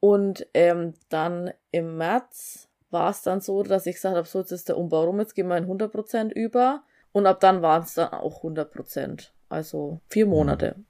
[0.02, 4.52] Und ähm, dann im März war es dann so, dass ich gesagt habe, so jetzt
[4.52, 6.84] ist der Umbau rum, jetzt gehen wir in 100% über.
[7.14, 9.30] Und ab dann waren es dann auch 100%.
[9.48, 10.76] Also vier Monate.
[10.78, 10.86] Mhm.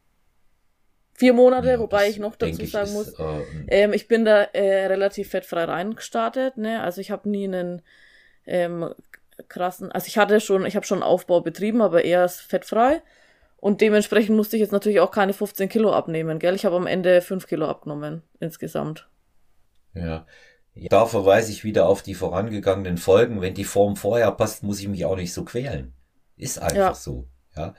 [1.18, 4.44] Vier Monate, ja, wobei ich noch dazu sagen muss, ist, äh, ähm, ich bin da
[4.44, 6.84] äh, relativ fettfrei reingestartet, ne?
[6.84, 7.82] Also ich habe nie einen
[8.46, 8.94] ähm,
[9.48, 13.02] krassen, also ich hatte schon, ich habe schon Aufbau betrieben, aber eher fettfrei.
[13.58, 16.54] Und dementsprechend musste ich jetzt natürlich auch keine 15 Kilo abnehmen, gell?
[16.54, 19.08] Ich habe am Ende 5 Kilo abgenommen insgesamt.
[19.94, 20.26] Ja.
[20.76, 23.42] Da verweise ich wieder auf die vorangegangenen Folgen.
[23.42, 25.94] Wenn die Form vorher passt, muss ich mich auch nicht so quälen.
[26.36, 26.94] Ist einfach ja.
[26.94, 27.28] so.
[27.56, 27.74] Ja.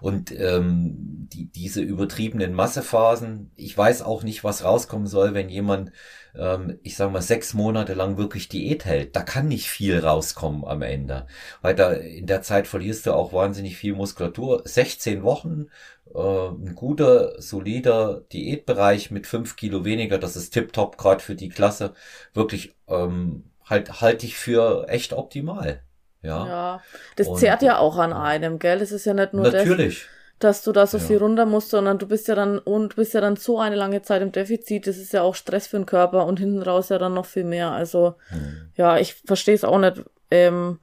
[0.00, 5.92] Und ähm, die, diese übertriebenen Massephasen, ich weiß auch nicht, was rauskommen soll, wenn jemand,
[6.36, 9.16] ähm, ich sag mal, sechs Monate lang wirklich Diät hält.
[9.16, 11.26] Da kann nicht viel rauskommen am Ende.
[11.62, 14.62] Weil da in der Zeit verlierst du auch wahnsinnig viel Muskulatur.
[14.64, 15.66] 16 Wochen,
[16.14, 21.48] äh, ein guter, solider Diätbereich mit fünf Kilo weniger, das ist tipptopp, gerade für die
[21.48, 21.94] Klasse.
[22.34, 25.82] Wirklich ähm, halt halte ich für echt optimal.
[26.24, 26.46] Ja.
[26.46, 26.82] ja.
[27.16, 28.80] Das und, zehrt ja auch an einem, gell?
[28.80, 30.06] Es ist ja nicht nur natürlich.
[30.38, 31.04] Das, dass du da so ja.
[31.04, 34.02] viel runter musst, sondern du bist ja dann und bist ja dann so eine lange
[34.02, 34.86] Zeit im Defizit.
[34.86, 37.44] Das ist ja auch Stress für den Körper und hinten raus ja dann noch viel
[37.44, 37.70] mehr.
[37.70, 38.70] Also hm.
[38.76, 40.80] ja, ich verstehe es auch nicht, ähm,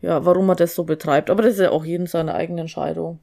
[0.00, 1.30] ja, warum man das so betreibt.
[1.30, 3.20] Aber das ist ja auch jeden seine eigene Entscheidung.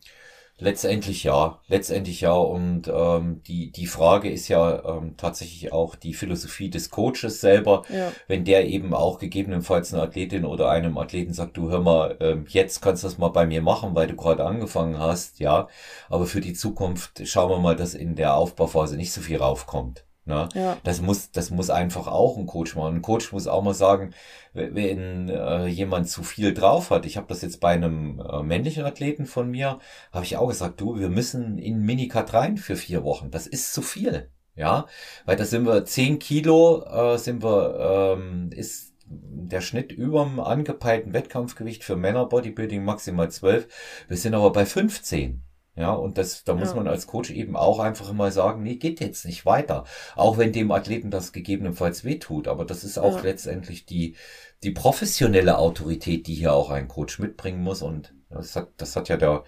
[0.62, 2.34] Letztendlich ja, letztendlich ja.
[2.34, 7.84] Und ähm, die, die Frage ist ja ähm, tatsächlich auch die Philosophie des Coaches selber.
[7.90, 8.12] Ja.
[8.28, 12.46] Wenn der eben auch gegebenenfalls eine Athletin oder einem Athleten sagt, du hör mal, ähm,
[12.50, 15.70] jetzt kannst du das mal bei mir machen, weil du gerade angefangen hast, ja.
[16.10, 20.04] Aber für die Zukunft schauen wir mal, dass in der Aufbauphase nicht so viel raufkommt.
[20.30, 20.48] Ne?
[20.54, 20.78] Ja.
[20.84, 22.98] Das muss, das muss einfach auch ein Coach machen.
[22.98, 24.12] Ein Coach muss auch mal sagen,
[24.54, 27.08] wenn äh, jemand zu viel drauf hat.
[27.08, 29.80] Ich habe das jetzt bei einem äh, männlichen Athleten von mir,
[30.12, 33.32] habe ich auch gesagt, du, wir müssen in Minicut rein für vier Wochen.
[33.32, 34.30] Das ist zu viel.
[34.56, 34.86] Ja,
[35.26, 41.14] weil da sind wir zehn Kilo, äh, sind wir, ähm, ist der Schnitt überm angepeilten
[41.14, 43.68] Wettkampfgewicht für Männer Bodybuilding maximal zwölf.
[44.08, 45.44] Wir sind aber bei 15.
[45.80, 46.76] Ja, und das, da muss ja.
[46.76, 49.86] man als Coach eben auch einfach mal sagen, nee, geht jetzt nicht weiter.
[50.18, 52.50] Auch wenn dem Athleten das gegebenenfalls wehtut.
[52.50, 53.24] Aber das ist auch ja.
[53.24, 54.18] letztendlich die,
[54.62, 57.82] die professionelle Autorität, die hier auch ein Coach mitbringen muss.
[57.82, 59.46] Und das hat, das hat ja der,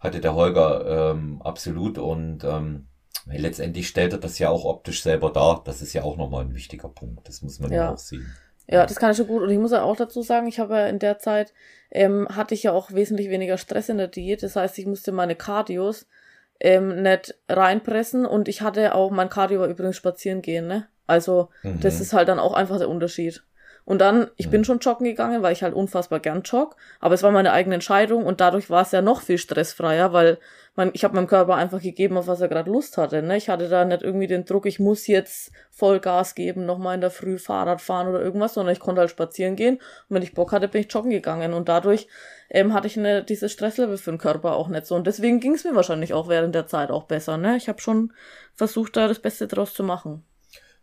[0.00, 1.96] hatte der Holger ähm, absolut.
[1.96, 2.88] Und ähm,
[3.26, 5.62] letztendlich stellt er das ja auch optisch selber dar.
[5.64, 7.28] Das ist ja auch nochmal ein wichtiger Punkt.
[7.28, 8.34] Das muss man ja auch sehen.
[8.70, 9.42] Ja, das kann ich schon gut.
[9.42, 11.54] Und ich muss ja auch dazu sagen, ich habe ja in der Zeit,
[11.90, 14.42] ähm, hatte ich ja auch wesentlich weniger Stress in der Diät.
[14.42, 16.06] Das heißt, ich musste meine Cardios
[16.60, 20.86] ähm, nicht reinpressen und ich hatte auch, mein Cardio war übrigens spazieren gehen, ne?
[21.06, 21.80] Also, mhm.
[21.80, 23.42] das ist halt dann auch einfach der Unterschied.
[23.88, 27.22] Und dann, ich bin schon joggen gegangen, weil ich halt unfassbar gern jogg, aber es
[27.22, 30.36] war meine eigene Entscheidung und dadurch war es ja noch viel stressfreier, weil
[30.76, 33.22] man, ich habe meinem Körper einfach gegeben, auf was er gerade Lust hatte.
[33.22, 33.38] Ne?
[33.38, 37.00] Ich hatte da nicht irgendwie den Druck, ich muss jetzt voll Gas geben, nochmal in
[37.00, 40.34] der Früh Fahrrad fahren oder irgendwas, sondern ich konnte halt spazieren gehen und wenn ich
[40.34, 42.08] Bock hatte, bin ich joggen gegangen und dadurch
[42.50, 45.54] ähm, hatte ich eine, dieses Stresslevel für den Körper auch nicht so und deswegen ging
[45.54, 47.38] es mir wahrscheinlich auch während der Zeit auch besser.
[47.38, 47.56] Ne?
[47.56, 48.12] Ich habe schon
[48.52, 50.27] versucht, da das Beste draus zu machen.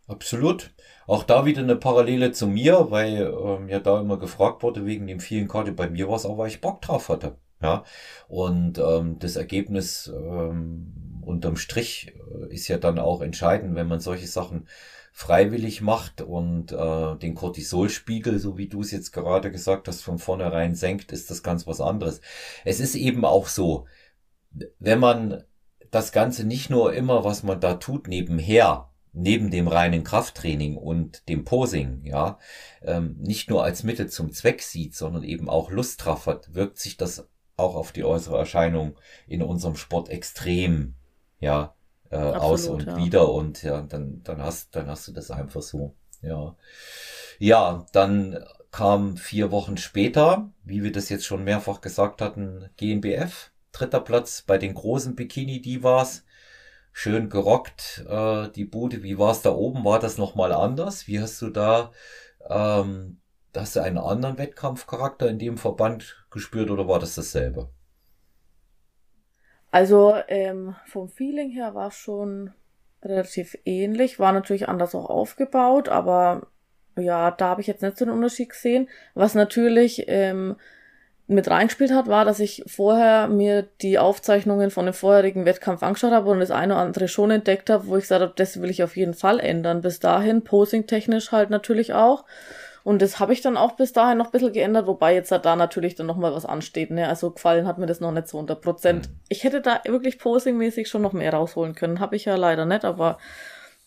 [0.08, 0.72] Absolut.
[1.06, 5.06] Auch da wieder eine Parallele zu mir, weil ähm, ja da immer gefragt wurde wegen
[5.06, 5.72] dem vielen Karte.
[5.72, 7.36] Bei mir war es auch, weil ich Bock drauf hatte.
[7.60, 7.84] Ja.
[8.28, 12.14] Und ähm, das Ergebnis ähm, unterm Strich
[12.48, 14.68] äh, ist ja dann auch entscheidend, wenn man solche Sachen
[15.12, 20.18] freiwillig macht und äh, den Cortisolspiegel, so wie du es jetzt gerade gesagt hast, von
[20.18, 22.20] vornherein senkt, ist das ganz was anderes.
[22.66, 23.86] Es ist eben auch so,
[24.78, 25.42] wenn man
[25.90, 31.26] das Ganze nicht nur immer, was man da tut, nebenher, neben dem reinen Krafttraining und
[31.28, 32.38] dem Posing, ja,
[32.82, 36.78] ähm, nicht nur als Mittel zum Zweck sieht, sondern eben auch Lust drauf hat, wirkt
[36.78, 37.26] sich das
[37.56, 40.96] auch auf die äußere Erscheinung in unserem Sport extrem,
[41.40, 41.74] ja,
[42.10, 42.96] äh, Absolut, aus und ja.
[42.98, 46.54] wieder und ja, dann, dann hast, dann hast du das einfach so, ja.
[47.38, 53.50] Ja, dann kam vier Wochen später, wie wir das jetzt schon mehrfach gesagt hatten, GNBF,
[53.72, 56.25] dritter Platz bei den großen Bikini-Divas,
[56.98, 59.02] schön gerockt, äh, die Bude.
[59.02, 59.84] Wie war es da oben?
[59.84, 61.06] War das nochmal anders?
[61.06, 61.92] Wie hast du da,
[62.48, 63.20] ähm,
[63.54, 67.68] hast du einen anderen Wettkampfcharakter in dem Verband gespürt oder war das dasselbe?
[69.70, 72.54] Also ähm, vom Feeling her war es schon
[73.02, 76.46] relativ ähnlich, war natürlich anders auch aufgebaut, aber
[76.96, 78.88] ja, da habe ich jetzt nicht so einen Unterschied gesehen.
[79.12, 80.56] Was natürlich ähm,
[81.28, 86.12] mit reingespielt hat, war, dass ich vorher mir die Aufzeichnungen von dem vorherigen Wettkampf angeschaut
[86.12, 88.70] habe und das eine oder andere schon entdeckt habe, wo ich gesagt habe, das will
[88.70, 89.80] ich auf jeden Fall ändern.
[89.80, 92.24] Bis dahin, posing-technisch halt natürlich auch.
[92.84, 95.56] Und das habe ich dann auch bis dahin noch ein bisschen geändert, wobei jetzt da
[95.56, 96.92] natürlich dann nochmal was ansteht.
[96.92, 97.08] Ne?
[97.08, 99.08] Also gefallen hat mir das noch nicht so 100 Prozent.
[99.08, 99.14] Mhm.
[99.28, 101.98] Ich hätte da wirklich posingmäßig schon noch mehr rausholen können.
[101.98, 103.18] Habe ich ja leider nicht, aber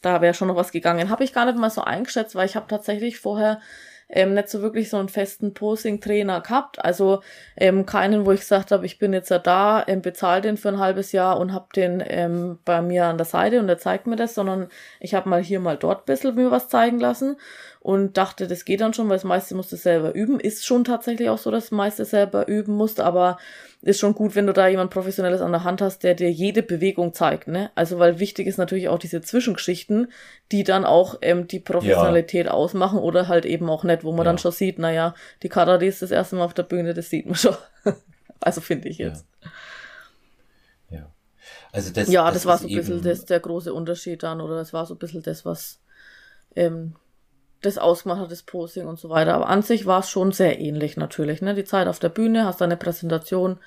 [0.02, 1.10] da wäre schon noch was gegangen.
[1.10, 3.62] Habe ich gar nicht mal so eingeschätzt, weil ich habe tatsächlich vorher
[4.10, 6.84] ähm, nicht so wirklich so einen festen Posing-Trainer gehabt.
[6.84, 7.22] Also
[7.56, 10.70] ähm, keinen, wo ich gesagt habe, ich bin jetzt ja da, ähm, bezahle den für
[10.70, 14.08] ein halbes Jahr und habe den ähm, bei mir an der Seite und er zeigt
[14.08, 14.70] mir das, sondern
[15.00, 17.38] ich habe mal hier, mal dort ein bisschen mir was zeigen lassen
[17.90, 20.40] und dachte, das geht dann schon, weil das meiste musste selber üben.
[20.40, 23.40] Ist schon tatsächlich auch so, dass das meiste selber üben musste, aber
[23.82, 26.62] ist schon gut, wenn du da jemand Professionelles an der Hand hast, der dir jede
[26.62, 27.72] Bewegung zeigt, ne?
[27.74, 30.12] Also, weil wichtig ist natürlich auch diese Zwischengeschichten,
[30.52, 32.52] die dann auch ähm, die Professionalität ja.
[32.52, 34.24] ausmachen oder halt eben auch nicht, wo man ja.
[34.26, 37.26] dann schon sieht, naja, die Karate ist das erste Mal auf der Bühne, das sieht
[37.26, 37.58] man schon.
[38.40, 39.26] also finde ich jetzt.
[40.92, 41.00] Ja.
[41.00, 41.12] ja.
[41.72, 44.58] Also das, ja, das, das war so ein bisschen das, der große Unterschied dann, oder
[44.58, 45.80] das war so ein bisschen das, was
[46.56, 46.94] ähm,
[47.62, 49.36] das hat, das Posing und so weiter.
[49.36, 51.42] Aber an sich war es schon sehr ähnlich natürlich.
[51.42, 51.56] Ne?
[51.56, 53.60] Die Zeit auf der Bühne, hast deine Präsentation.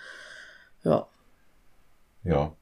[0.84, 1.06] Ja.
[2.24, 2.52] Ja.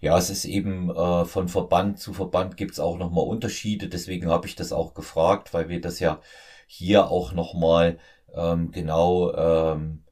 [0.00, 3.88] Ja, es ist eben äh, von Verband zu Verband gibt's auch nochmal Unterschiede.
[3.88, 6.20] Deswegen habe ich das auch gefragt, weil wir das ja
[6.66, 7.98] hier auch nochmal
[8.34, 10.04] ähm, genau ähm,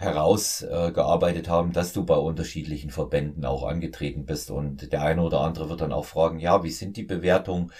[0.00, 4.50] herausgearbeitet äh, haben, dass du bei unterschiedlichen Verbänden auch angetreten bist.
[4.50, 7.70] Und der eine oder andere wird dann auch fragen, ja, wie sind die Bewertungen?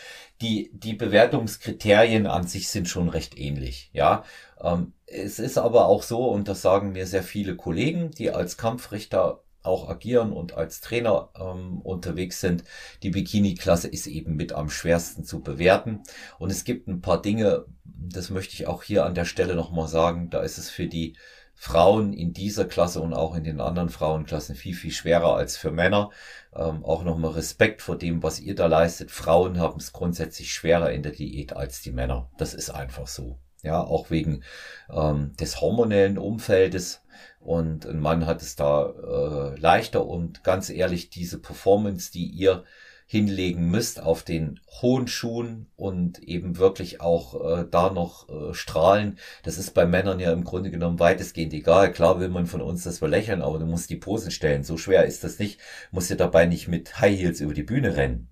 [0.43, 4.25] Die, die Bewertungskriterien an sich sind schon recht ähnlich, ja.
[4.61, 8.59] Ähm, es ist aber auch so, und das sagen mir sehr viele Kollegen, die als
[8.59, 12.65] Kampfrichter auch agieren und als Trainer ähm, unterwegs sind.
[13.03, 16.03] Die Bikini-Klasse ist eben mit am schwersten zu bewerten.
[16.39, 19.89] Und es gibt ein paar Dinge, das möchte ich auch hier an der Stelle nochmal
[19.89, 21.17] sagen, da ist es für die
[21.63, 25.71] Frauen in dieser Klasse und auch in den anderen Frauenklassen viel, viel schwerer als für
[25.71, 26.09] Männer.
[26.57, 29.11] Ähm, auch nochmal Respekt vor dem, was ihr da leistet.
[29.11, 32.31] Frauen haben es grundsätzlich schwerer in der Diät als die Männer.
[32.39, 33.39] Das ist einfach so.
[33.63, 34.43] Ja, auch wegen
[34.91, 37.03] ähm, des hormonellen Umfeldes.
[37.41, 42.65] Und ein Mann hat es da äh, leichter und ganz ehrlich, diese Performance, die ihr
[43.11, 49.19] hinlegen müsst auf den hohen Schuhen und eben wirklich auch äh, da noch äh, strahlen.
[49.43, 51.91] Das ist bei Männern ja im Grunde genommen weitestgehend egal.
[51.91, 54.63] Klar will man von uns das belächeln, aber du musst die Posen stellen.
[54.63, 55.59] So schwer ist das nicht.
[55.91, 58.29] Musst ja dabei nicht mit High Heels über die Bühne rennen.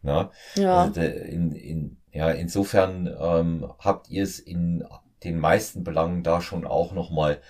[0.00, 0.30] Na?
[0.54, 0.84] Ja.
[0.84, 4.84] Also in, in, ja, insofern ähm, habt ihr es in
[5.24, 7.40] den meisten Belangen da schon auch nochmal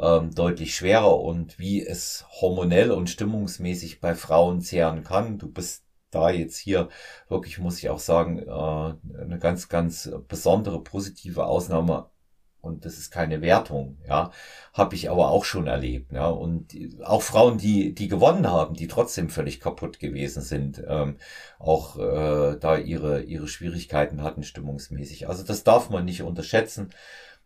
[0.00, 5.38] ähm, deutlich schwerer und wie es hormonell und stimmungsmäßig bei Frauen zehren kann.
[5.38, 6.88] Du bist da jetzt hier
[7.28, 12.10] wirklich, muss ich auch sagen, äh, eine ganz, ganz besondere positive Ausnahme
[12.60, 14.30] und das ist keine Wertung, ja,
[14.72, 18.88] habe ich aber auch schon erlebt, ja, und auch Frauen, die die gewonnen haben, die
[18.88, 21.18] trotzdem völlig kaputt gewesen sind, ähm,
[21.58, 25.28] auch äh, da ihre ihre Schwierigkeiten hatten stimmungsmäßig.
[25.28, 26.90] Also das darf man nicht unterschätzen,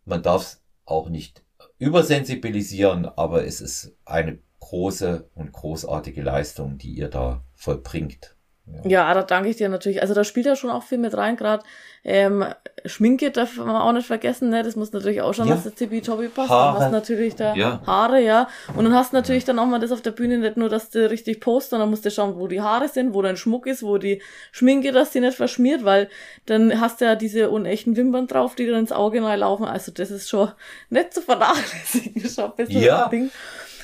[0.05, 1.43] man darf es auch nicht
[1.77, 8.32] übersensibilisieren, aber es ist eine große und großartige Leistung, die ihr da vollbringt.
[8.65, 8.89] Ja.
[8.89, 10.01] ja, da danke ich dir natürlich.
[10.01, 11.63] Also da spielt ja schon auch viel mit rein, gerade
[12.05, 12.45] ähm,
[12.85, 14.61] Schminke darf man auch nicht vergessen, ne?
[14.61, 15.55] Das muss natürlich auch schon, ja.
[15.55, 16.49] dass der Tibi-Tobi passt.
[16.49, 16.73] Haare.
[16.73, 17.81] Dann hast natürlich da ja.
[17.85, 18.49] Haare, ja.
[18.75, 20.89] Und dann hast du natürlich dann auch mal das auf der Bühne nicht nur, dass
[20.89, 23.83] du richtig postest, sondern musst du schauen, wo die Haare sind, wo dein Schmuck ist,
[23.83, 24.21] wo die
[24.51, 26.09] Schminke, dass die nicht verschmiert, weil
[26.45, 29.65] dann hast du ja diese unechten Wimpern drauf, die dann ins Auge laufen.
[29.65, 30.51] Also das ist schon
[30.89, 33.05] nicht zu vernachlässigen, schon ein bisschen ja.
[33.05, 33.31] ein Ding.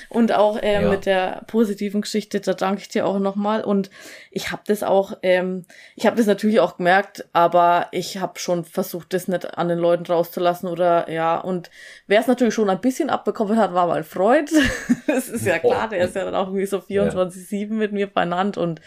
[0.09, 0.89] Und auch äh, ja.
[0.89, 3.63] mit der positiven Geschichte, da danke ich dir auch nochmal.
[3.63, 3.91] Und
[4.31, 8.65] ich habe das auch, ähm, ich habe das natürlich auch gemerkt, aber ich habe schon
[8.65, 11.37] versucht, das nicht an den Leuten rauszulassen oder ja.
[11.39, 11.69] Und
[12.07, 14.51] wer es natürlich schon ein bisschen abbekommen hat, war mal Freud.
[15.07, 17.67] das ist ja klar, der ist ja dann auch irgendwie so 24-7 ja.
[17.67, 18.81] mit mir benannt und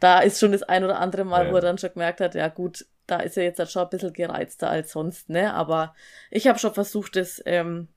[0.00, 1.52] da ist schon das ein oder andere Mal, ja.
[1.52, 3.90] wo er dann schon gemerkt hat, ja gut, da ist er jetzt halt schon ein
[3.90, 5.52] bisschen gereizter als sonst, ne?
[5.54, 5.94] Aber
[6.30, 7.88] ich habe schon versucht, das ähm,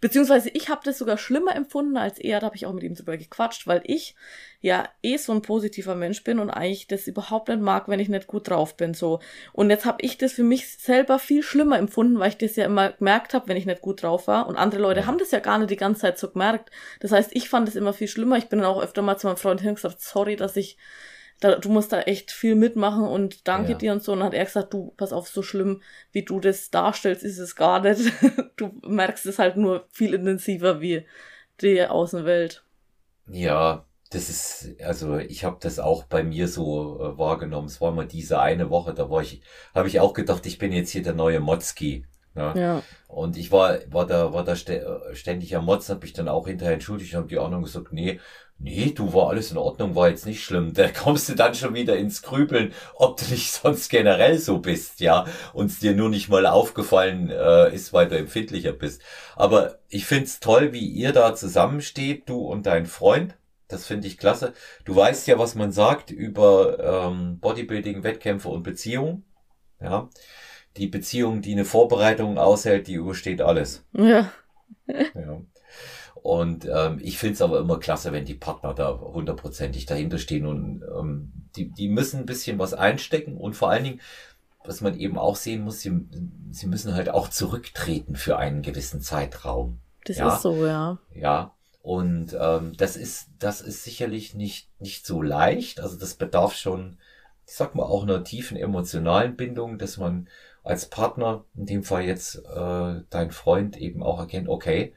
[0.00, 2.94] Beziehungsweise ich habe das sogar schlimmer empfunden als er, da habe ich auch mit ihm
[2.94, 4.14] drüber gequatscht, weil ich
[4.60, 8.08] ja eh so ein positiver Mensch bin und eigentlich das überhaupt nicht mag, wenn ich
[8.08, 8.94] nicht gut drauf bin.
[8.94, 9.20] so.
[9.52, 12.64] Und jetzt habe ich das für mich selber viel schlimmer empfunden, weil ich das ja
[12.64, 14.46] immer gemerkt habe, wenn ich nicht gut drauf war.
[14.46, 16.70] Und andere Leute haben das ja gar nicht die ganze Zeit so gemerkt.
[17.00, 18.38] Das heißt, ich fand es immer viel schlimmer.
[18.38, 20.76] Ich bin dann auch öfter mal zu meinem Freund hingesagt, sorry, dass ich
[21.40, 23.78] da, du musst da echt viel mitmachen und danke ja.
[23.78, 24.12] dir und so.
[24.12, 27.38] Und dann hat er gesagt, du, pass auf, so schlimm, wie du das darstellst, ist
[27.38, 28.12] es gar nicht.
[28.56, 31.06] du merkst es halt nur viel intensiver wie
[31.60, 32.64] die Außenwelt.
[33.30, 37.66] Ja, das ist, also ich habe das auch bei mir so äh, wahrgenommen.
[37.66, 39.42] Es war mal diese eine Woche, da war ich,
[39.74, 42.06] habe ich auch gedacht, ich bin jetzt hier der neue Motzki.
[42.34, 42.52] Ne?
[42.56, 42.82] Ja.
[43.08, 46.74] Und ich war, war da, war da ständig am Motzen, habe ich dann auch hinterher
[46.74, 48.20] entschuldigt und habe die Ordnung gesagt, nee,
[48.60, 50.74] Nee, du war alles in Ordnung, war jetzt nicht schlimm.
[50.74, 55.00] Da kommst du dann schon wieder ins Grübeln, ob du nicht sonst generell so bist,
[55.00, 59.00] ja, und es dir nur nicht mal aufgefallen äh, ist, weil du empfindlicher bist.
[59.36, 63.36] Aber ich find's toll, wie ihr da zusammensteht, du und dein Freund.
[63.68, 64.54] Das finde ich klasse.
[64.84, 69.24] Du weißt ja, was man sagt über ähm, Bodybuilding, Wettkämpfe und Beziehungen.
[69.80, 70.08] Ja.
[70.78, 73.84] Die Beziehung, die eine Vorbereitung aushält, die übersteht alles.
[73.92, 74.32] Ja.
[74.88, 75.42] ja.
[76.22, 80.46] Und ähm, ich finde es aber immer klasse, wenn die Partner da hundertprozentig dahinter stehen
[80.46, 84.00] und ähm, die, die müssen ein bisschen was einstecken und vor allen Dingen,
[84.64, 85.92] was man eben auch sehen muss, sie,
[86.50, 89.78] sie müssen halt auch zurücktreten für einen gewissen Zeitraum.
[90.04, 90.34] Das ja?
[90.34, 90.98] ist so, ja.
[91.14, 91.54] Ja.
[91.82, 95.80] Und ähm, das ist, das ist sicherlich nicht, nicht so leicht.
[95.80, 96.98] Also das bedarf schon,
[97.46, 100.28] ich sag mal, auch einer tiefen emotionalen Bindung, dass man
[100.64, 104.92] als Partner, in dem Fall jetzt äh, dein Freund, eben auch erkennt, okay,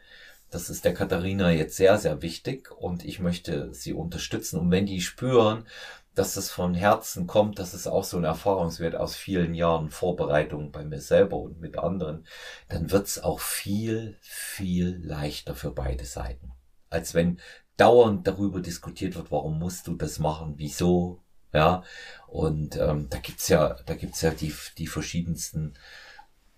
[0.51, 4.59] das ist der Katharina jetzt sehr, sehr wichtig und ich möchte sie unterstützen.
[4.59, 5.65] Und wenn die spüren,
[6.13, 10.71] dass es von Herzen kommt, dass es auch so ein Erfahrungswert aus vielen Jahren Vorbereitung
[10.71, 12.27] bei mir selber und mit anderen,
[12.67, 16.51] dann wird's auch viel, viel leichter für beide Seiten.
[16.89, 17.39] Als wenn
[17.77, 21.83] dauernd darüber diskutiert wird, warum musst du das machen, wieso, ja.
[22.27, 25.75] Und ähm, da gibt's ja, da gibt's ja die, die verschiedensten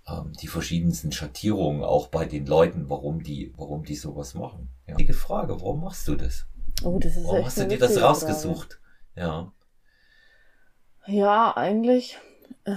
[0.07, 4.69] ähm, die verschiedensten Schattierungen auch bei den Leuten, warum die, warum die sowas machen.
[4.87, 4.95] Ja.
[4.95, 6.45] Die Frage, warum machst du das?
[6.83, 8.79] Oh, das ist warum hast du dir das rausgesucht?
[9.13, 9.27] Frage.
[9.27, 9.53] Ja.
[11.05, 12.17] Ja, eigentlich.
[12.65, 12.75] Äh,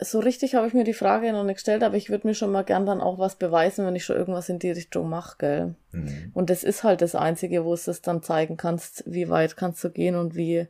[0.00, 2.50] so richtig habe ich mir die Frage noch nicht gestellt, aber ich würde mir schon
[2.50, 5.74] mal gern dann auch was beweisen, wenn ich schon irgendwas in die Richtung mache, gell?
[5.92, 6.30] Mhm.
[6.34, 9.82] Und das ist halt das Einzige, wo es das dann zeigen kannst, wie weit kannst
[9.84, 10.66] du gehen und wie,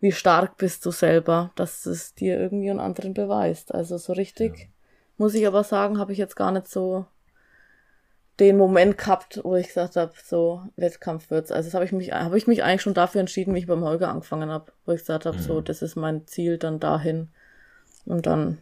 [0.00, 3.74] wie stark bist du selber, dass es dir irgendwie einen anderen beweist.
[3.74, 4.58] Also so richtig.
[4.58, 4.66] Ja
[5.16, 7.06] muss ich aber sagen, habe ich jetzt gar nicht so
[8.40, 11.52] den Moment gehabt, wo ich gesagt habe, so Wettkampf wird's.
[11.52, 13.84] Also das habe ich mich, habe ich mich eigentlich schon dafür entschieden, wie ich beim
[13.84, 15.42] Holger angefangen habe, wo ich gesagt habe, mhm.
[15.42, 17.28] so das ist mein Ziel, dann dahin
[18.04, 18.58] und dann.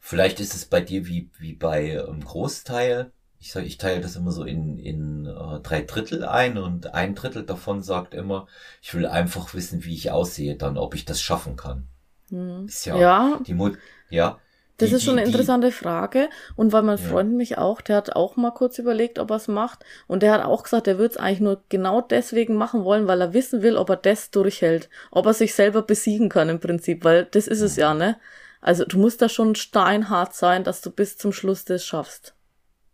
[0.00, 3.10] Vielleicht ist es bei dir wie wie bei einem ähm, Großteil.
[3.38, 7.14] Ich sage, ich teile das immer so in in äh, drei Drittel ein und ein
[7.14, 8.46] Drittel davon sagt immer,
[8.80, 11.86] ich will einfach wissen, wie ich aussehe, dann ob ich das schaffen kann.
[12.30, 12.64] Mhm.
[12.66, 13.40] Ist ja, ja.
[13.46, 13.76] die Mut,
[14.08, 14.38] ja
[14.78, 16.28] das die, ist schon eine interessante Frage.
[16.56, 17.36] Und weil mein Freund ja.
[17.36, 19.84] mich auch, der hat auch mal kurz überlegt, ob er es macht.
[20.06, 23.20] Und der hat auch gesagt, er würde es eigentlich nur genau deswegen machen wollen, weil
[23.20, 24.88] er wissen will, ob er das durchhält.
[25.10, 28.18] Ob er sich selber besiegen kann im Prinzip, weil das ist es ja, ne?
[28.60, 32.34] Also du musst da schon steinhart sein, dass du bis zum Schluss das schaffst.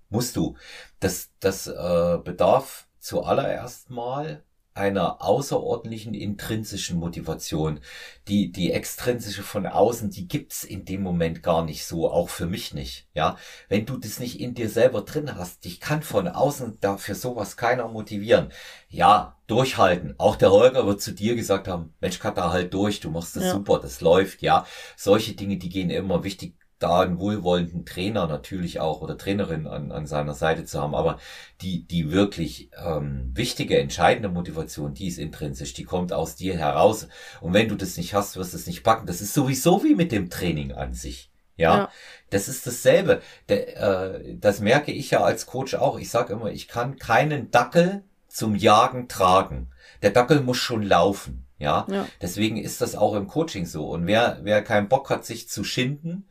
[0.09, 0.57] Musst du.
[0.99, 4.43] Das, das äh, bedarf zuallererst mal
[4.81, 7.81] einer außerordentlichen intrinsischen Motivation.
[8.29, 12.47] Die, die extrinsische von außen, die gibt's in dem Moment gar nicht so, auch für
[12.47, 13.07] mich nicht.
[13.13, 13.37] Ja,
[13.69, 17.59] wenn du das nicht in dir selber drin hast, dich kann von außen dafür sowas
[17.59, 18.53] keiner motivieren.
[18.89, 20.15] Ja, durchhalten.
[20.17, 23.45] Auch der Holger wird zu dir gesagt haben, Mensch, da halt durch, du machst das
[23.45, 23.53] ja.
[23.53, 24.65] super, das läuft, ja.
[24.97, 29.93] Solche Dinge, die gehen immer wichtig da einen wohlwollenden Trainer natürlich auch oder Trainerin an,
[29.93, 31.19] an seiner Seite zu haben, aber
[31.61, 37.07] die, die wirklich ähm, wichtige, entscheidende Motivation, die ist intrinsisch, die kommt aus dir heraus.
[37.41, 39.07] Und wenn du das nicht hast, wirst du es nicht packen.
[39.07, 41.31] Das ist sowieso wie mit dem Training an sich.
[41.57, 41.91] Ja, ja.
[42.31, 43.21] das ist dasselbe.
[43.51, 45.99] Der, äh, das merke ich ja als Coach auch.
[45.99, 49.71] Ich sage immer, ich kann keinen Dackel zum Jagen tragen.
[50.03, 51.47] Der Dackel muss schon laufen.
[51.59, 51.87] Ja?
[51.91, 53.91] ja, deswegen ist das auch im Coaching so.
[53.91, 56.27] Und wer, wer keinen Bock hat, sich zu schinden,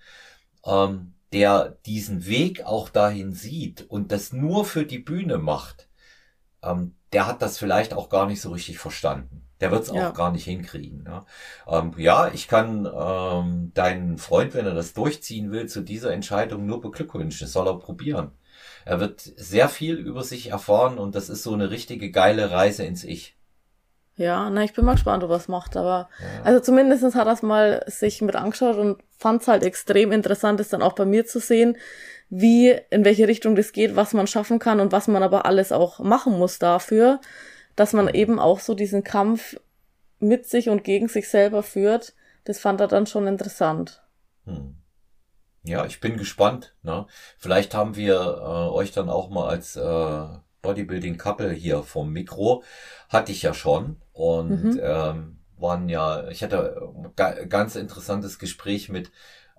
[0.66, 5.90] ähm, der diesen Weg auch dahin sieht und das nur für die Bühne macht,
[6.64, 9.44] ähm, der hat das vielleicht auch gar nicht so richtig verstanden.
[9.62, 10.10] Der wird es ja.
[10.10, 11.06] auch gar nicht hinkriegen.
[11.06, 11.26] Ja,
[11.68, 16.66] ähm, ja ich kann ähm, deinen Freund, wenn er das durchziehen will, zu dieser Entscheidung
[16.66, 17.46] nur beglückwünschen.
[17.46, 18.32] Das soll er probieren.
[18.86, 22.84] Er wird sehr viel über sich erfahren und das ist so eine richtige geile Reise
[22.86, 23.36] ins Ich.
[24.20, 26.44] Ja, na, ich bin mal gespannt, ob er es macht, aber ja.
[26.44, 30.60] also zumindestens hat er es mal sich mit angeschaut und fand es halt extrem interessant,
[30.60, 31.78] es dann auch bei mir zu sehen,
[32.30, 35.72] wie, in welche Richtung das geht, was man schaffen kann und was man aber alles
[35.72, 37.22] auch machen muss dafür,
[37.78, 39.56] dass man eben auch so diesen Kampf
[40.20, 42.14] mit sich und gegen sich selber führt.
[42.44, 44.04] Das fand er dann schon interessant.
[44.44, 44.76] Hm.
[45.64, 46.76] Ja, ich bin gespannt.
[46.84, 47.06] Ne?
[47.38, 50.28] Vielleicht haben wir äh, euch dann auch mal als äh,
[50.62, 52.64] Bodybuilding Couple hier vom Mikro.
[53.10, 53.98] Hatte ich ja schon.
[54.14, 54.80] Und mhm.
[54.82, 59.12] ähm, waren ja, ich hatte ga, ganz interessantes Gespräch mit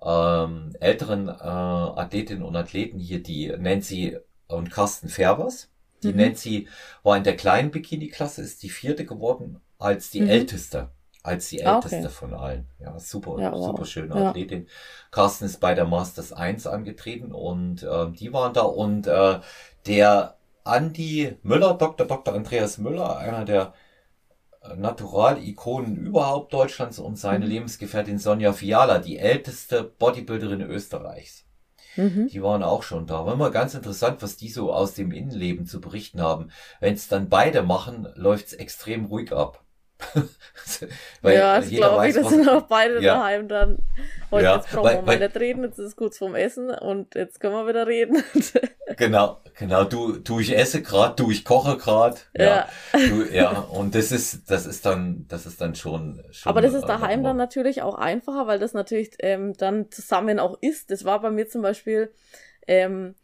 [0.02, 5.70] ähm, älteren äh, Athletinnen und Athleten hier, die Nancy und Carsten Färbers.
[6.02, 6.16] Die mhm.
[6.16, 6.68] Nancy
[7.02, 10.30] war in der kleinen Bikini-Klasse, ist die vierte geworden, als die mhm.
[10.30, 10.88] älteste.
[11.22, 12.08] Als die ah, älteste okay.
[12.08, 12.66] von allen.
[12.78, 13.66] Ja, super, ja, wow.
[13.66, 14.30] super schöne ja.
[14.30, 14.66] Athletin.
[15.10, 19.40] Carsten ist bei der Masters 1 angetreten und äh, die waren da und äh,
[19.86, 22.06] der Andi Müller, Dr.
[22.06, 22.34] Dr.
[22.34, 23.74] Andreas Müller, einer der
[24.76, 27.50] Natural-Ikonen überhaupt Deutschlands und seine mhm.
[27.50, 31.46] Lebensgefährtin Sonja Fiala, die älteste Bodybuilderin Österreichs.
[31.96, 32.28] Mhm.
[32.28, 33.26] Die waren auch schon da.
[33.26, 36.50] War immer ganz interessant, was die so aus dem Innenleben zu berichten haben.
[36.78, 39.64] Wenn es dann beide machen, läuft's extrem ruhig ab.
[41.22, 43.14] weil ja, das glaube ich, das sind auch beide ja.
[43.14, 43.78] daheim dann.
[44.30, 46.70] Heute ja, jetzt brauchen weil, wir mal nicht reden, jetzt ist es kurz vorm Essen
[46.70, 48.22] und jetzt können wir wieder reden.
[48.96, 52.16] genau, genau, du, du ich esse gerade, du ich koche gerade.
[52.36, 52.44] Ja.
[52.44, 56.22] Ja, du, ja, und das ist, das ist dann, das ist dann schon.
[56.30, 60.38] schon Aber das ist daheim dann natürlich auch einfacher, weil das natürlich ähm, dann zusammen
[60.38, 60.90] auch ist.
[60.90, 62.12] Das war bei mir zum Beispiel,
[62.66, 63.16] ähm,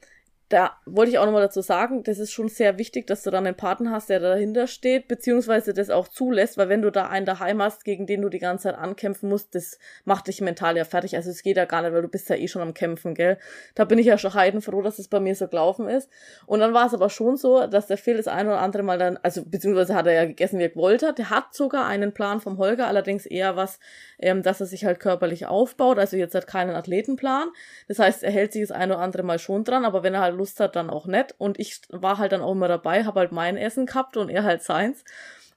[0.49, 3.47] da wollte ich auch nochmal dazu sagen, das ist schon sehr wichtig, dass du dann
[3.47, 7.27] einen Partner hast, der dahinter steht, beziehungsweise das auch zulässt, weil wenn du da einen
[7.27, 10.85] daheim hast, gegen den du die ganze Zeit ankämpfen musst, das macht dich mental ja
[10.85, 11.17] fertig.
[11.17, 13.39] Also es geht ja gar nicht, weil du bist ja eh schon am Kämpfen, gell?
[13.75, 16.09] Da bin ich ja schon heidenfroh, dass es bei mir so gelaufen ist.
[16.47, 18.99] Und dann war es aber schon so, dass der Phil das ein oder andere Mal
[18.99, 21.19] dann, also beziehungsweise hat er ja gegessen, wie er gewollt hat.
[21.19, 23.81] Der hat sogar einen Plan vom Holger, allerdings eher was,
[24.21, 25.99] ähm, dass er sich halt körperlich aufbaut.
[25.99, 27.49] Also jetzt hat keinen Athletenplan.
[27.89, 30.21] Das heißt, er hält sich das ein oder andere Mal schon dran, aber wenn er
[30.21, 31.35] halt Lust hat, dann auch nett.
[31.39, 34.45] Und ich war halt dann auch immer dabei, habe halt mein Essen gehabt und er
[34.45, 35.05] halt seins.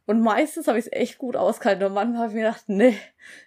[0.10, 1.86] Und meistens habe ich es echt gut ausgehalten.
[1.86, 2.98] Und manchmal habe ich mir gedacht, nee,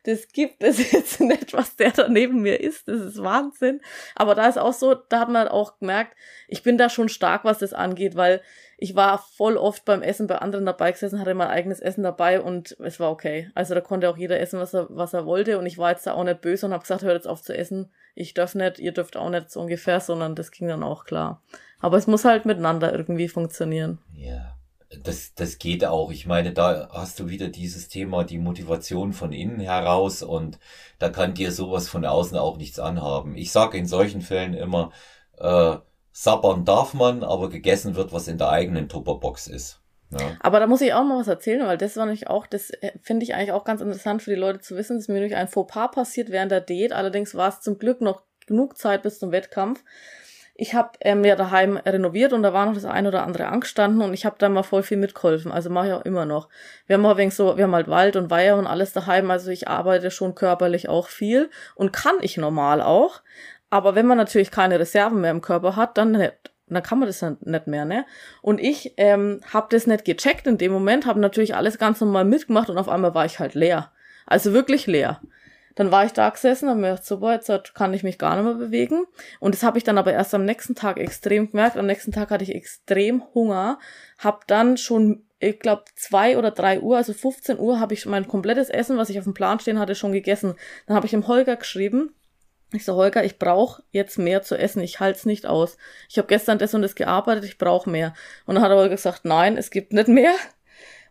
[0.04, 2.86] das gibt es jetzt nicht, was der da neben mir ist.
[2.86, 3.80] Das ist Wahnsinn.
[4.14, 6.16] Aber da ist auch so, da hat man auch gemerkt,
[6.46, 8.42] ich bin da schon stark, was das angeht, weil
[8.82, 12.40] ich war voll oft beim Essen bei anderen dabei gesessen, hatte mein eigenes Essen dabei
[12.40, 13.48] und es war okay.
[13.54, 15.56] Also da konnte auch jeder essen, was er, was er wollte.
[15.58, 17.56] Und ich war jetzt da auch nicht böse und habe gesagt, hört jetzt auf zu
[17.56, 17.92] essen.
[18.16, 21.40] Ich darf nicht, ihr dürft auch nicht so ungefähr, sondern das ging dann auch klar.
[21.78, 24.00] Aber es muss halt miteinander irgendwie funktionieren.
[24.14, 24.56] Ja
[25.04, 26.10] das, das geht auch.
[26.10, 30.58] Ich meine, da hast du wieder dieses Thema, die Motivation von innen heraus und
[30.98, 33.36] da kann dir sowas von außen auch nichts anhaben.
[33.36, 34.92] Ich sage in solchen Fällen immer,
[35.38, 35.76] äh,
[36.12, 39.80] sabbern darf man, aber gegessen wird, was in der eigenen Tupperbox ist.
[40.10, 40.36] Ja.
[40.40, 42.92] Aber da muss ich auch mal was erzählen, weil das war nämlich auch, das äh,
[43.00, 44.96] finde ich eigentlich auch ganz interessant für die Leute zu wissen.
[44.96, 46.92] Das ist mir durch ein Fauxpas passiert während der Date.
[46.92, 49.82] Allerdings war es zum Glück noch genug Zeit bis zum Wettkampf
[50.54, 54.02] ich habe ähm, ja daheim renoviert und da war noch das ein oder andere angestanden
[54.02, 55.50] und ich habe da mal voll viel mitgeholfen.
[55.50, 56.48] Also mache ich auch immer noch.
[56.86, 59.30] Wir haben auch wegen so, wir haben halt Wald und Weiher und alles daheim.
[59.30, 63.22] Also ich arbeite schon körperlich auch viel und kann ich normal auch.
[63.72, 66.34] Aber wenn man natürlich keine Reserven mehr im Körper hat, dann nicht.
[66.66, 68.04] dann kann man das nicht mehr, ne?
[68.42, 72.26] Und ich ähm, habe das nicht gecheckt in dem Moment, habe natürlich alles ganz normal
[72.26, 73.90] mitgemacht und auf einmal war ich halt leer.
[74.26, 75.22] Also wirklich leer.
[75.74, 78.44] Dann war ich da gesessen und mir gedacht, super, jetzt kann ich mich gar nicht
[78.44, 79.06] mehr bewegen.
[79.40, 81.78] Und das habe ich dann aber erst am nächsten Tag extrem gemerkt.
[81.78, 83.78] Am nächsten Tag hatte ich extrem Hunger,
[84.18, 88.28] Hab dann schon, ich glaube, zwei oder drei Uhr, also 15 Uhr, habe ich mein
[88.28, 90.56] komplettes Essen, was ich auf dem Plan stehen hatte, schon gegessen.
[90.86, 92.14] Dann habe ich dem Holger geschrieben,
[92.78, 94.82] ich so, Holger, ich brauche jetzt mehr zu essen.
[94.82, 95.76] Ich halte es nicht aus.
[96.08, 98.14] Ich habe gestern das und das gearbeitet, ich brauche mehr.
[98.46, 100.34] Und dann hat er Holger gesagt, nein, es gibt nicht mehr.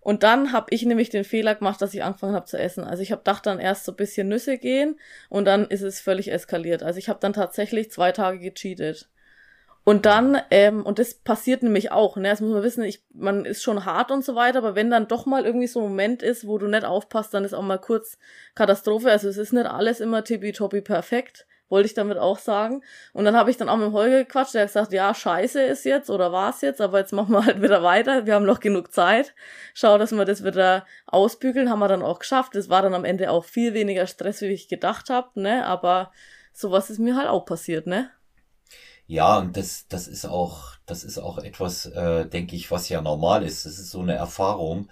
[0.01, 2.83] Und dann habe ich nämlich den Fehler gemacht, dass ich angefangen habe zu essen.
[2.83, 4.99] Also ich habe gedacht dann erst so ein bisschen Nüsse gehen
[5.29, 6.81] und dann ist es völlig eskaliert.
[6.81, 9.09] Also ich habe dann tatsächlich zwei Tage gecheatet.
[9.83, 13.45] Und dann, ähm, und das passiert nämlich auch, ne, das muss man wissen, ich, man
[13.45, 16.21] ist schon hart und so weiter, aber wenn dann doch mal irgendwie so ein Moment
[16.21, 18.19] ist, wo du nicht aufpasst, dann ist auch mal kurz
[18.53, 19.11] Katastrophe.
[19.11, 22.83] Also es ist nicht alles immer tippitoppi perfekt wollte ich damit auch sagen.
[23.13, 25.85] Und dann habe ich dann auch mit Holger gequatscht, der hat gesagt, ja, scheiße ist
[25.85, 28.25] jetzt oder war es jetzt, aber jetzt machen wir halt wieder weiter.
[28.25, 29.33] Wir haben noch genug Zeit.
[29.73, 32.55] Schau, dass wir das wieder ausbügeln, haben wir dann auch geschafft.
[32.55, 35.65] Es war dann am Ende auch viel weniger Stress, wie ich gedacht habe, ne?
[35.65, 36.11] Aber
[36.53, 38.11] sowas ist mir halt auch passiert, ne?
[39.07, 43.01] Ja, und das, das ist auch, das ist auch etwas, äh, denke ich, was ja
[43.01, 43.65] normal ist.
[43.65, 44.89] Das ist so eine Erfahrung,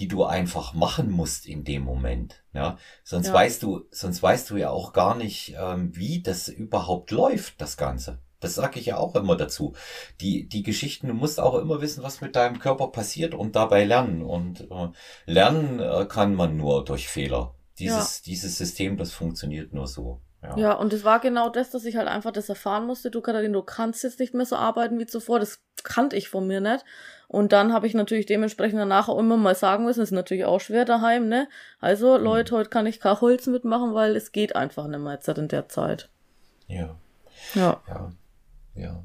[0.00, 2.42] die du einfach machen musst in dem Moment.
[2.54, 3.34] Ja, sonst ja.
[3.34, 7.76] weißt du, sonst weißt du ja auch gar nicht, ähm, wie das überhaupt läuft, das
[7.76, 8.18] Ganze.
[8.40, 9.74] Das sage ich ja auch immer dazu.
[10.22, 13.84] Die, die Geschichten, du musst auch immer wissen, was mit deinem Körper passiert und dabei
[13.84, 14.22] lernen.
[14.22, 14.88] Und äh,
[15.26, 17.54] lernen äh, kann man nur durch Fehler.
[17.78, 18.22] Dieses, ja.
[18.24, 20.22] dieses System, das funktioniert nur so.
[20.42, 20.56] Ja.
[20.56, 23.10] ja, und es war genau das, dass ich halt einfach das erfahren musste.
[23.10, 25.38] Du, Katharin, du kannst jetzt nicht mehr so arbeiten wie zuvor.
[25.38, 26.86] Das kannte ich von mir nicht.
[27.30, 30.58] Und dann habe ich natürlich dementsprechend danach auch immer mal sagen müssen, ist natürlich auch
[30.58, 31.48] schwer daheim, ne?
[31.78, 32.24] Also, mhm.
[32.24, 35.46] Leute, heute kann ich kein Holz mitmachen, weil es geht einfach nicht mehr jetzt in
[35.46, 36.08] der Zeit.
[36.66, 36.96] Ja.
[37.54, 37.80] Ja.
[37.86, 38.12] Ja.
[38.74, 39.04] Ja.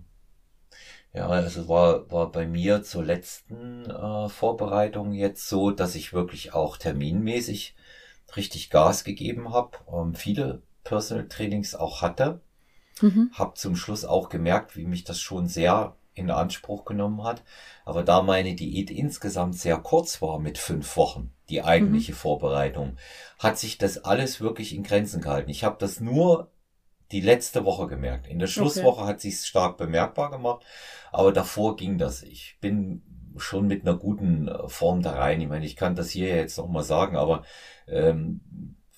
[1.14, 6.52] Ja, also war, war bei mir zur letzten äh, Vorbereitung jetzt so, dass ich wirklich
[6.52, 7.76] auch terminmäßig
[8.36, 9.78] richtig Gas gegeben habe.
[9.88, 12.42] Ähm, viele Personal Trainings auch hatte.
[13.02, 13.30] Mhm.
[13.34, 17.44] Hab zum Schluss auch gemerkt, wie mich das schon sehr in Anspruch genommen hat.
[17.84, 22.18] Aber da meine Diät insgesamt sehr kurz war mit fünf Wochen, die eigentliche mhm.
[22.18, 22.98] Vorbereitung,
[23.38, 25.52] hat sich das alles wirklich in Grenzen gehalten.
[25.52, 26.50] Ich habe das nur
[27.12, 28.28] die letzte Woche gemerkt.
[28.28, 29.10] In der Schlusswoche okay.
[29.10, 30.66] hat sich stark bemerkbar gemacht,
[31.12, 32.24] aber davor ging das.
[32.24, 33.04] Ich bin
[33.38, 35.42] schon mit einer guten äh, Form da rein.
[35.42, 37.44] Ich meine, ich kann das hier jetzt noch mal sagen, aber
[37.88, 38.40] ähm,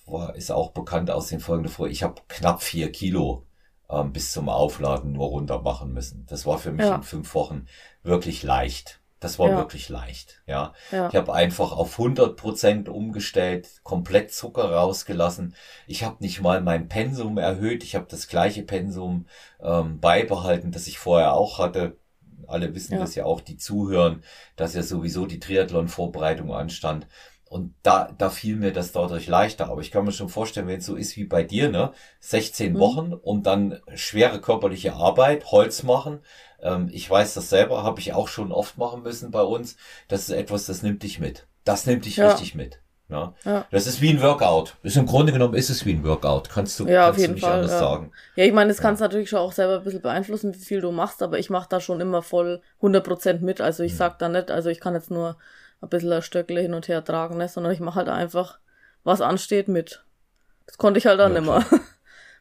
[0.06, 1.88] war, ist auch bekannt aus den folgenden vor.
[1.88, 3.47] Ich habe knapp vier Kilo
[3.90, 6.26] ähm, bis zum Aufladen nur runter machen müssen.
[6.28, 6.96] Das war für mich ja.
[6.96, 7.66] in fünf Wochen
[8.02, 9.00] wirklich leicht.
[9.20, 9.56] Das war ja.
[9.56, 10.74] wirklich leicht, ja.
[10.92, 11.08] ja.
[11.08, 15.56] Ich habe einfach auf 100 Prozent umgestellt, komplett Zucker rausgelassen.
[15.88, 17.82] Ich habe nicht mal mein Pensum erhöht.
[17.82, 19.26] Ich habe das gleiche Pensum
[19.60, 21.96] ähm, beibehalten, das ich vorher auch hatte.
[22.46, 23.00] Alle wissen ja.
[23.00, 24.22] das ja auch, die zuhören,
[24.54, 27.08] dass ja sowieso die Triathlon-Vorbereitung anstand.
[27.48, 29.70] Und da, da fiel mir das dadurch leichter.
[29.70, 31.92] Aber ich kann mir schon vorstellen, wenn es so ist wie bei dir, ne?
[32.20, 32.78] 16 mhm.
[32.78, 36.20] Wochen und dann schwere körperliche Arbeit, Holz machen.
[36.60, 39.76] Ähm, ich weiß das selber, habe ich auch schon oft machen müssen bei uns.
[40.08, 41.46] Das ist etwas, das nimmt dich mit.
[41.64, 42.28] Das nimmt dich ja.
[42.28, 42.80] richtig mit.
[43.08, 43.32] Ne?
[43.44, 43.64] Ja.
[43.70, 44.76] Das ist wie ein Workout.
[44.82, 46.50] Ist Im Grunde genommen ist es wie ein Workout.
[46.50, 47.78] Kannst du, ja, kannst auf jeden du nicht Fall, anders ja.
[47.78, 48.12] sagen.
[48.36, 50.82] Ja, ich meine, das kannst du natürlich schon auch selber ein bisschen beeinflussen, wie viel
[50.82, 53.62] du machst, aber ich mache da schon immer voll 100% mit.
[53.62, 53.96] Also ich mhm.
[53.96, 55.38] sag da nicht, also ich kann jetzt nur
[55.80, 57.48] ein bisschen ein Stöckle hin und her tragen, ne?
[57.48, 58.58] sondern ich mache halt einfach,
[59.04, 60.04] was ansteht, mit.
[60.66, 61.66] Das konnte ich halt dann ja, immer.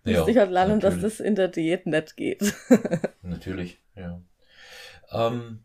[0.03, 1.01] Ja, Musste ich halt lernen, natürlich.
[1.01, 2.53] dass das in der Diät nicht geht.
[3.21, 4.21] natürlich, ja.
[5.11, 5.63] Ähm,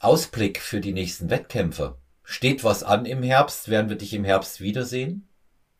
[0.00, 1.96] Ausblick für die nächsten Wettkämpfe.
[2.24, 3.68] Steht was an im Herbst?
[3.68, 5.28] Werden wir dich im Herbst wiedersehen?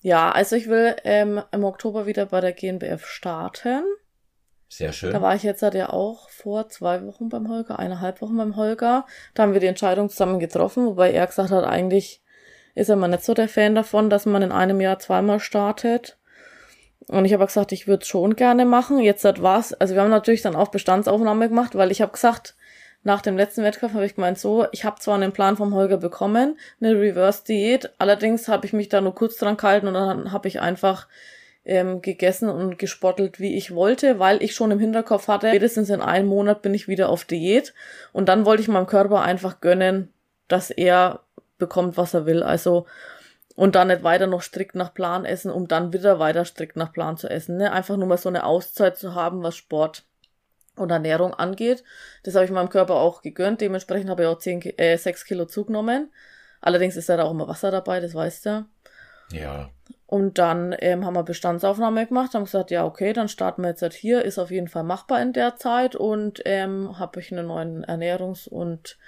[0.01, 3.85] Ja, also ich will ähm, im Oktober wieder bei der GNBF starten.
[4.73, 5.12] Sehr schön.
[5.12, 9.05] Da war ich jetzt ja auch vor zwei Wochen beim Holger, eineinhalb Wochen beim Holger.
[9.35, 12.23] Da haben wir die Entscheidung zusammen getroffen, wobei er gesagt hat, eigentlich
[12.75, 16.16] ist er mal nicht so der Fan davon, dass man in einem Jahr zweimal startet.
[17.07, 18.99] Und ich habe gesagt, ich würde es schon gerne machen.
[18.99, 19.75] Jetzt hat was.
[19.75, 22.57] Also wir haben natürlich dann auch Bestandsaufnahme gemacht, weil ich habe gesagt,
[23.03, 25.99] nach dem letzten Wettkampf habe ich gemeint, so, ich habe zwar einen Plan vom Holger
[25.99, 30.49] bekommen, eine Reverse-Diät, allerdings habe ich mich da nur kurz dran gehalten und dann habe
[30.49, 31.09] ich einfach
[31.65, 36.01] ähm, gegessen und gespottelt, wie ich wollte, weil ich schon im Hinterkopf hatte, spätestens in
[36.01, 37.73] einem Monat bin ich wieder auf Diät.
[38.13, 40.13] Und dann wollte ich meinem Körper einfach gönnen,
[40.49, 41.21] dass er
[41.59, 42.43] bekommt, was er will.
[42.43, 42.87] Also,
[43.55, 46.93] und dann nicht weiter noch strikt nach Plan essen, um dann wieder weiter strikt nach
[46.93, 47.59] Plan zu essen.
[47.59, 47.73] Ne?
[47.73, 50.05] Einfach nur mal so eine Auszeit zu haben, was Sport
[50.75, 51.85] und Ernährung angeht.
[52.25, 53.61] Das habe ich meinem Körper auch gegönnt.
[53.61, 56.11] Dementsprechend habe ich auch 10, äh, 6 Kilo zugenommen.
[56.61, 58.67] Allerdings ist da auch immer Wasser dabei, das weißt du.
[59.33, 59.70] Ja.
[60.07, 63.83] Und dann ähm, haben wir Bestandsaufnahme gemacht, haben gesagt, ja, okay, dann starten wir jetzt
[63.83, 67.47] halt hier, ist auf jeden Fall machbar in der Zeit und ähm, habe ich einen
[67.47, 68.99] neuen Ernährungs- und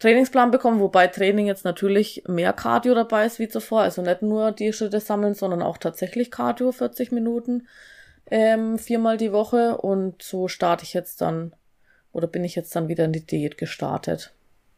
[0.00, 4.52] Trainingsplan bekommen, wobei Training jetzt natürlich mehr Cardio dabei ist wie zuvor, also nicht nur
[4.52, 7.66] die Schritte sammeln, sondern auch tatsächlich Cardio, 40 Minuten,
[8.30, 11.52] ähm, viermal die Woche und so starte ich jetzt dann
[12.12, 14.32] oder bin ich jetzt dann wieder in die Diät gestartet.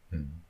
[0.09, 0.40] Hm.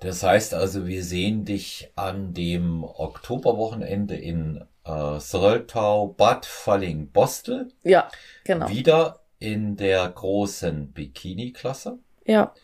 [0.00, 7.68] Das heißt also, wir sehen dich an dem Oktoberwochenende in äh, Sröltau, Bad Falling, Bostel.
[7.82, 8.10] Ja,
[8.44, 8.68] genau.
[8.70, 11.98] Wieder in der großen Bikini-Klasse.
[12.24, 12.54] Ja.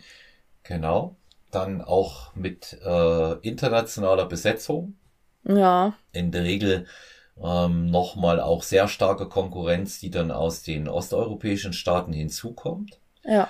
[0.62, 1.16] Genau.
[1.50, 4.96] dann auch mit äh, internationaler Besetzung.
[5.44, 5.94] Ja.
[6.12, 6.86] In der Regel
[7.42, 12.98] ähm, nochmal auch sehr starke Konkurrenz, die dann aus den osteuropäischen Staaten hinzukommt.
[13.24, 13.48] Ja.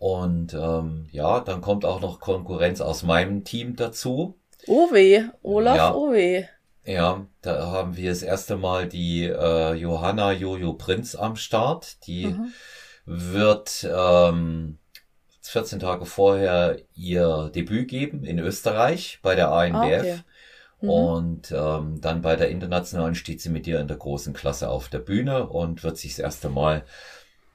[0.00, 4.34] Und ähm, ja, dann kommt auch noch Konkurrenz aus meinem Team dazu.
[4.66, 5.94] Weh, Olaf, Ja.
[5.94, 6.44] weh.
[6.86, 12.06] Ja, da haben wir das erste Mal die äh, Johanna Jojo Prinz am Start.
[12.06, 12.52] Die Mhm.
[13.04, 14.78] wird ähm,
[15.42, 19.74] 14 Tage vorher ihr Debüt geben in Österreich bei der ANBF.
[19.76, 20.18] Ah, okay.
[20.80, 20.88] Mhm.
[20.88, 24.88] Und ähm, dann bei der internationalen steht sie mit dir in der großen Klasse auf
[24.88, 26.84] der Bühne und wird sich das erste Mal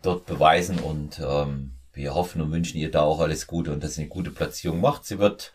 [0.03, 0.77] dort beweisen.
[0.77, 4.09] Und ähm, wir hoffen und wünschen ihr da auch alles Gute und dass sie eine
[4.09, 5.05] gute Platzierung macht.
[5.05, 5.53] Sie wird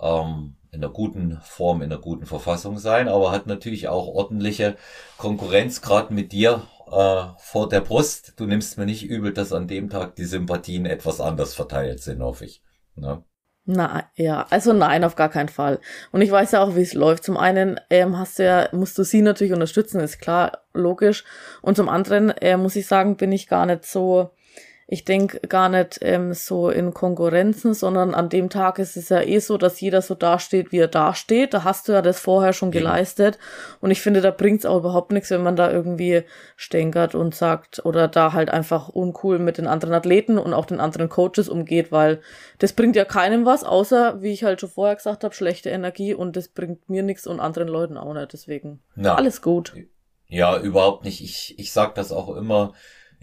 [0.00, 4.76] ähm, in einer guten Form, in einer guten Verfassung sein, aber hat natürlich auch ordentliche
[5.18, 8.34] Konkurrenz, gerade mit dir äh, vor der Brust.
[8.36, 12.22] Du nimmst mir nicht übel, dass an dem Tag die Sympathien etwas anders verteilt sind,
[12.22, 12.62] hoffe ich.
[12.96, 13.22] Ne?
[13.66, 15.80] Na, ja, also nein, auf gar keinen Fall.
[16.12, 17.24] Und ich weiß ja auch, wie es läuft.
[17.24, 21.24] Zum einen ähm, hast du ja, musst du sie natürlich unterstützen, ist klar, logisch.
[21.62, 24.32] Und zum anderen äh, muss ich sagen, bin ich gar nicht so,
[24.86, 29.22] ich denke gar nicht ähm, so in Konkurrenzen, sondern an dem Tag ist es ja
[29.22, 31.54] eh so, dass jeder so dasteht, wie er dasteht.
[31.54, 33.38] Da hast du ja das vorher schon geleistet.
[33.80, 36.24] Und ich finde, da bringt's auch überhaupt nichts, wenn man da irgendwie
[36.56, 40.80] stänkert und sagt oder da halt einfach uncool mit den anderen Athleten und auch den
[40.80, 42.20] anderen Coaches umgeht, weil
[42.58, 46.12] das bringt ja keinem was, außer, wie ich halt schon vorher gesagt habe, schlechte Energie
[46.12, 48.32] und das bringt mir nichts und anderen Leuten auch nicht.
[48.34, 49.14] Deswegen Ja.
[49.14, 49.72] alles gut.
[50.26, 51.22] Ja, überhaupt nicht.
[51.22, 52.74] Ich, ich sag das auch immer.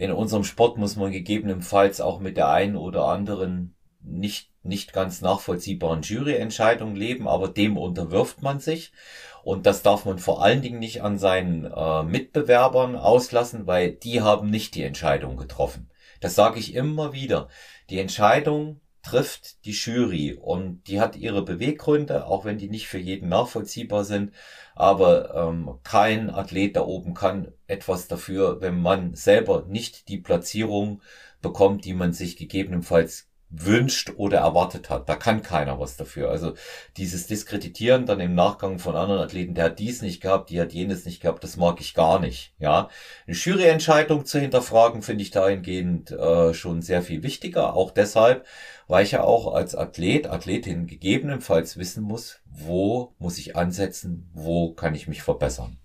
[0.01, 5.21] In unserem Sport muss man gegebenenfalls auch mit der einen oder anderen nicht, nicht ganz
[5.21, 8.93] nachvollziehbaren Juryentscheidung leben, aber dem unterwirft man sich.
[9.43, 14.21] Und das darf man vor allen Dingen nicht an seinen äh, Mitbewerbern auslassen, weil die
[14.21, 15.91] haben nicht die Entscheidung getroffen.
[16.19, 17.47] Das sage ich immer wieder.
[17.91, 22.97] Die Entscheidung trifft die Jury und die hat ihre Beweggründe, auch wenn die nicht für
[22.97, 24.33] jeden nachvollziehbar sind.
[24.75, 31.01] Aber ähm, kein Athlet da oben kann etwas dafür, wenn man selber nicht die Platzierung
[31.41, 35.09] bekommt, die man sich gegebenenfalls wünscht oder erwartet hat.
[35.09, 36.29] Da kann keiner was dafür.
[36.29, 36.53] Also
[36.97, 40.71] dieses Diskreditieren dann im Nachgang von anderen Athleten, der hat dies nicht gehabt, die hat
[40.71, 42.53] jenes nicht gehabt, das mag ich gar nicht.
[42.59, 42.89] Ja,
[43.27, 47.75] eine Juryentscheidung zu hinterfragen, finde ich dahingehend äh, schon sehr viel wichtiger.
[47.75, 48.45] Auch deshalb,
[48.91, 54.73] weil ich ja auch als Athlet, Athletin gegebenenfalls wissen muss, wo muss ich ansetzen, wo
[54.73, 55.77] kann ich mich verbessern.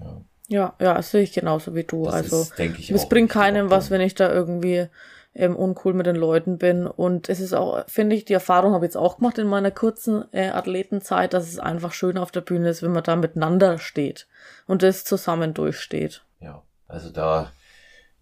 [0.00, 2.06] Ja, Ja, ja, das sehe ich genauso wie du.
[2.06, 4.88] das also ist, denke ich, es bringt keinem was, wenn ich da irgendwie
[5.34, 6.86] ähm, uncool mit den Leuten bin.
[6.86, 9.70] Und es ist auch, finde ich, die Erfahrung habe ich jetzt auch gemacht in meiner
[9.70, 13.78] kurzen äh, Athletenzeit, dass es einfach schön auf der Bühne ist, wenn man da miteinander
[13.78, 14.26] steht
[14.66, 16.24] und das zusammen durchsteht.
[16.40, 17.52] Ja, also da,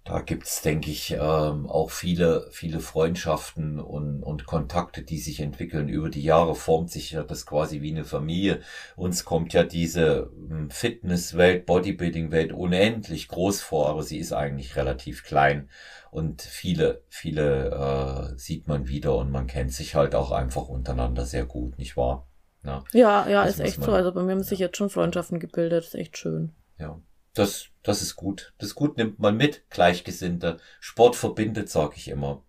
[0.09, 5.89] da gibt's, denke ich, ähm, auch viele, viele Freundschaften und, und Kontakte, die sich entwickeln.
[5.89, 8.61] Über die Jahre formt sich ja das quasi wie eine Familie.
[8.97, 15.25] Uns kommt ja diese ähm, Fitnesswelt, Bodybuilding-Welt unendlich groß vor, aber sie ist eigentlich relativ
[15.25, 15.69] klein.
[16.11, 21.27] Und viele, viele äh, sieht man wieder und man kennt sich halt auch einfach untereinander
[21.27, 22.27] sehr gut, nicht wahr?
[22.65, 22.83] Ja.
[22.93, 23.93] Ja, ja, ist echt man- so.
[23.93, 24.67] Also bei mir haben sich ja.
[24.67, 26.53] jetzt schon Freundschaften gebildet, ist echt schön.
[26.79, 26.99] Ja,
[27.39, 28.53] das, das ist gut.
[28.59, 30.59] Das gut nimmt man mit, Gleichgesinnte.
[30.80, 32.43] Sport verbindet, sag ich immer.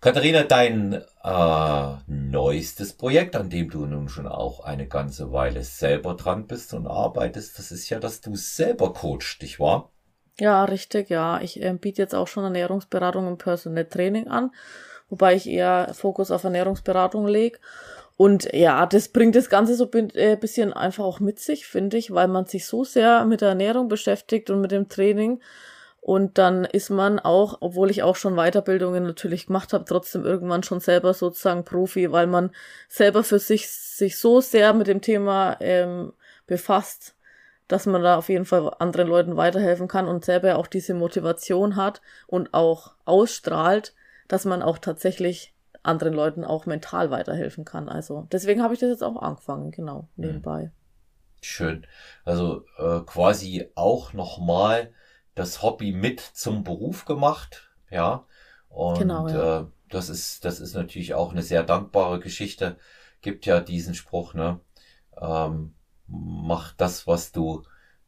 [0.00, 6.14] Katharina, dein äh, neuestes Projekt, an dem du nun schon auch eine ganze Weile selber
[6.14, 9.92] dran bist und arbeitest, das ist ja, dass du selber coachst, nicht wahr?
[10.40, 11.40] Ja, richtig, ja.
[11.40, 14.50] Ich ähm, biete jetzt auch schon Ernährungsberatung und Personal Training an,
[15.08, 17.60] wobei ich eher Fokus auf Ernährungsberatung lege.
[18.16, 21.96] Und ja, das bringt das Ganze so ein äh, bisschen einfach auch mit sich, finde
[21.96, 25.40] ich, weil man sich so sehr mit der Ernährung beschäftigt und mit dem Training.
[26.00, 30.64] Und dann ist man auch, obwohl ich auch schon Weiterbildungen natürlich gemacht habe, trotzdem irgendwann
[30.64, 32.50] schon selber sozusagen Profi, weil man
[32.88, 36.12] selber für sich sich so sehr mit dem Thema ähm,
[36.48, 37.14] befasst,
[37.68, 41.76] dass man da auf jeden Fall anderen Leuten weiterhelfen kann und selber auch diese Motivation
[41.76, 43.94] hat und auch ausstrahlt,
[44.26, 47.88] dass man auch tatsächlich anderen Leuten auch mental weiterhelfen kann.
[47.88, 50.70] Also deswegen habe ich das jetzt auch angefangen, genau, nebenbei.
[51.42, 51.86] Schön.
[52.24, 54.92] Also äh, quasi auch nochmal
[55.34, 58.24] das Hobby mit zum Beruf gemacht, ja.
[58.68, 59.60] Und Genau, ja.
[59.60, 62.78] Äh, das ist, das ist natürlich auch eine sehr dankbare Geschichte.
[63.20, 64.60] Gibt ja diesen Spruch, ne?
[65.20, 65.74] Ähm,
[66.06, 67.64] mach das, was du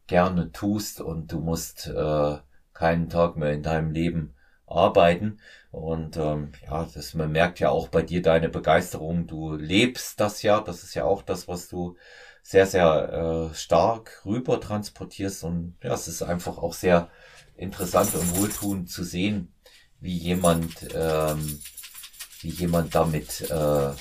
[0.07, 2.39] gerne tust und du musst äh,
[2.73, 4.34] keinen Tag mehr in deinem Leben
[4.67, 5.39] arbeiten.
[5.71, 9.27] Und ähm, ja, das, man merkt ja auch bei dir deine Begeisterung.
[9.27, 10.61] Du lebst das ja.
[10.61, 11.97] Das ist ja auch das, was du
[12.43, 15.45] sehr, sehr äh, stark rüber transportierst.
[15.45, 17.11] Und ja, es ist einfach auch sehr
[17.57, 19.53] interessant und wohltuend zu sehen,
[20.01, 21.61] wie jemand ähm,
[22.45, 23.93] wie jemand damit äh,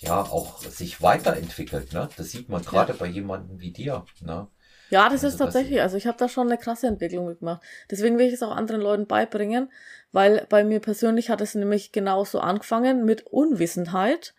[0.00, 1.92] ja auch sich weiterentwickelt.
[1.92, 2.08] Ne?
[2.16, 2.98] Das sieht man gerade ja.
[2.98, 4.04] bei jemandem wie dir.
[4.20, 4.48] Ne?
[4.90, 7.62] Ja, das also ist tatsächlich, also ich habe da schon eine krasse Entwicklung mitgemacht.
[7.90, 9.70] Deswegen will ich es auch anderen Leuten beibringen,
[10.12, 14.34] weil bei mir persönlich hat es nämlich genauso angefangen mit Unwissenheit.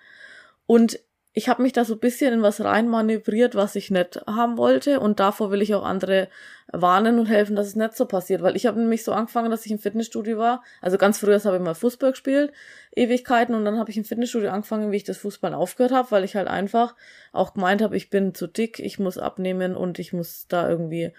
[0.67, 0.99] Und
[1.37, 5.01] ich habe mich da so ein bisschen in was reinmanövriert, was ich nicht haben wollte.
[5.01, 6.29] Und davor will ich auch andere
[6.71, 8.41] warnen und helfen, dass es nicht so passiert.
[8.41, 10.63] Weil ich habe nämlich so angefangen, dass ich im Fitnessstudio war.
[10.81, 12.53] Also ganz früher habe ich mal Fußball gespielt,
[12.95, 13.53] Ewigkeiten.
[13.53, 16.37] Und dann habe ich im Fitnessstudio angefangen, wie ich das Fußball aufgehört habe, weil ich
[16.37, 16.95] halt einfach
[17.33, 21.11] auch gemeint habe, ich bin zu dick, ich muss abnehmen und ich muss da irgendwie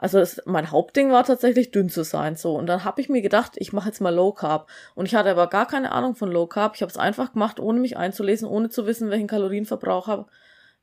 [0.00, 2.56] also das, mein Hauptding war tatsächlich dünn zu sein, so.
[2.56, 4.66] Und dann habe ich mir gedacht, ich mache jetzt mal Low Carb.
[4.94, 6.74] Und ich hatte aber gar keine Ahnung von Low Carb.
[6.74, 10.24] Ich habe es einfach gemacht, ohne mich einzulesen, ohne zu wissen, welchen Kalorienverbrauch habe.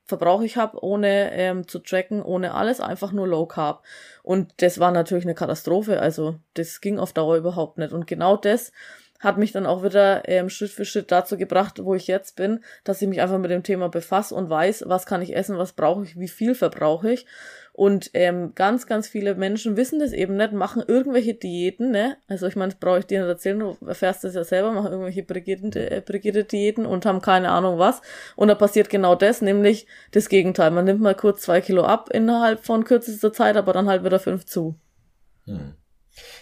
[0.03, 3.83] Verbrauch ich habe, ohne ähm, zu tracken, ohne alles, einfach nur Low Carb.
[4.21, 5.99] Und das war natürlich eine Katastrophe.
[5.99, 7.93] Also das ging auf Dauer überhaupt nicht.
[7.93, 8.71] Und genau das
[9.19, 12.63] hat mich dann auch wieder ähm, Schritt für Schritt dazu gebracht, wo ich jetzt bin,
[12.83, 15.73] dass ich mich einfach mit dem Thema befasse und weiß, was kann ich essen, was
[15.73, 17.25] brauche ich, wie viel verbrauche ich
[17.77, 22.17] und ähm, ganz, ganz viele Menschen wissen das eben nicht, machen irgendwelche Diäten, ne?
[22.27, 24.91] Also ich meine, das brauche ich dir nicht erzählen, du erfährst das ja selber, machen
[24.91, 28.01] irgendwelche Brigitte-Diäten äh, und haben keine Ahnung was.
[28.35, 30.71] Und da passiert genau das, nämlich das Gegenteil.
[30.71, 34.19] Man nimmt mal kurz zwei Kilo ab innerhalb von kürzester Zeit, aber dann halt wieder
[34.19, 34.73] fünf zu.
[35.45, 35.75] Hm.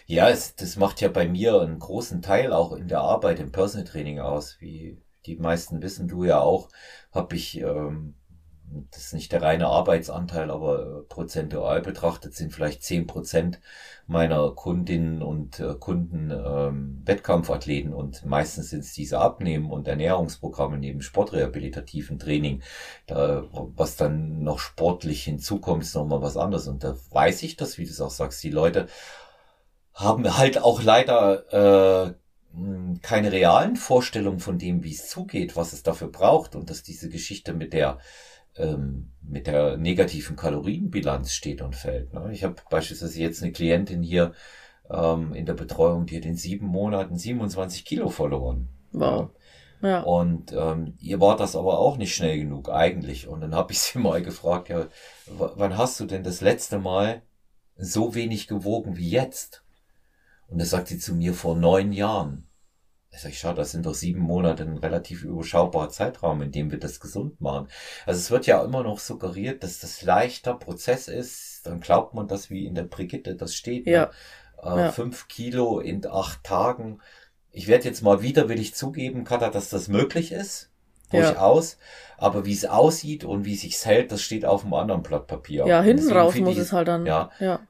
[0.05, 3.51] Ja, es, das macht ja bei mir einen großen Teil auch in der Arbeit im
[3.51, 4.55] Personal Training aus.
[4.61, 6.69] Wie die meisten wissen, du ja auch,
[7.11, 8.15] habe ich ähm,
[8.91, 13.59] das ist nicht der reine Arbeitsanteil, aber äh, prozentual betrachtet sind vielleicht zehn Prozent
[14.07, 20.77] meiner Kundinnen und äh, Kunden ähm, Wettkampfathleten und meistens sind es diese Abnehmen- und Ernährungsprogramme
[20.77, 22.61] neben sportrehabilitativen Training.
[23.07, 26.67] Da, was dann noch sportlich hinzukommt, ist nochmal was anderes.
[26.67, 28.87] Und da weiß ich das, wie du es auch sagst, die Leute
[29.93, 32.13] haben halt auch leider äh,
[33.01, 37.09] keine realen Vorstellungen von dem, wie es zugeht, was es dafür braucht und dass diese
[37.09, 37.99] Geschichte mit der
[38.57, 42.13] ähm, mit der negativen Kalorienbilanz steht und fällt.
[42.13, 42.29] Ne?
[42.31, 44.33] Ich habe beispielsweise jetzt eine Klientin hier
[44.89, 48.69] ähm, in der Betreuung, die hat in sieben Monaten 27 Kilo verloren.
[48.91, 49.29] Wow.
[49.81, 50.01] Ja.
[50.01, 53.27] Und ähm, ihr war das aber auch nicht schnell genug eigentlich.
[53.27, 54.87] Und dann habe ich sie mal gefragt, ja,
[55.27, 57.21] wann hast du denn das letzte Mal
[57.77, 59.63] so wenig gewogen wie jetzt?
[60.47, 62.44] Und da sagt sie zu mir vor neun Jahren.
[63.15, 66.79] Ich sag, schau, das sind doch sieben Monate ein relativ überschaubarer Zeitraum, in dem wir
[66.79, 67.69] das gesund machen.
[68.05, 71.61] Also es wird ja immer noch suggeriert, dass das leichter Prozess ist.
[71.65, 73.85] Dann glaubt man das, wie in der Brigitte das steht.
[73.85, 73.91] Ne?
[73.91, 74.11] Ja.
[74.63, 74.71] Ne?
[74.71, 74.91] Äh, ja.
[74.91, 76.99] Fünf Kilo in acht Tagen.
[77.51, 80.69] Ich werde jetzt mal widerwillig zugeben, Katha, dass das möglich ist.
[81.11, 81.73] Durchaus.
[81.73, 81.77] Ja.
[82.17, 85.65] Aber wie es aussieht und wie sich hält, das steht auf einem anderen Blatt Papier.
[85.67, 87.05] Ja, hinten raus muss es halt dann.
[87.05, 87.29] Ja.
[87.39, 87.61] ja.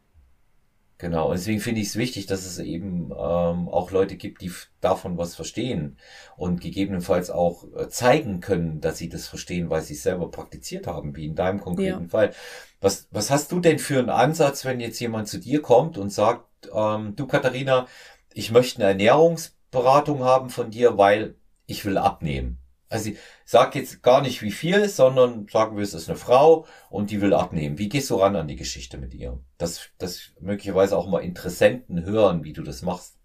[0.98, 4.52] Genau, und deswegen finde ich es wichtig, dass es eben ähm, auch Leute gibt, die
[4.80, 5.98] davon was verstehen
[6.38, 10.88] und gegebenenfalls auch äh, zeigen können, dass sie das verstehen, weil sie es selber praktiziert
[10.88, 12.10] haben, wie in deinem konkreten ja.
[12.10, 12.32] Fall.
[12.80, 16.12] Was, was hast du denn für einen Ansatz, wenn jetzt jemand zu dir kommt und
[16.12, 17.88] sagt, ähm, du Katharina,
[18.34, 21.36] ich möchte eine Ernährungsberatung haben von dir, weil
[21.66, 22.60] ich will abnehmen?
[22.89, 26.65] Also ich sag jetzt gar nicht wie viel, sondern sagen wir, es ist eine Frau
[26.89, 27.77] und die will abnehmen.
[27.77, 29.39] Wie gehst du ran an die Geschichte mit ihr?
[29.57, 33.15] Dass, dass möglicherweise auch mal Interessenten hören, wie du das machst.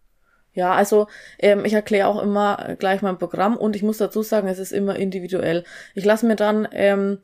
[0.52, 1.06] Ja, also
[1.38, 4.72] ähm, ich erkläre auch immer gleich mein Programm und ich muss dazu sagen, es ist
[4.72, 5.64] immer individuell.
[5.94, 7.18] Ich lasse mir dann ähm,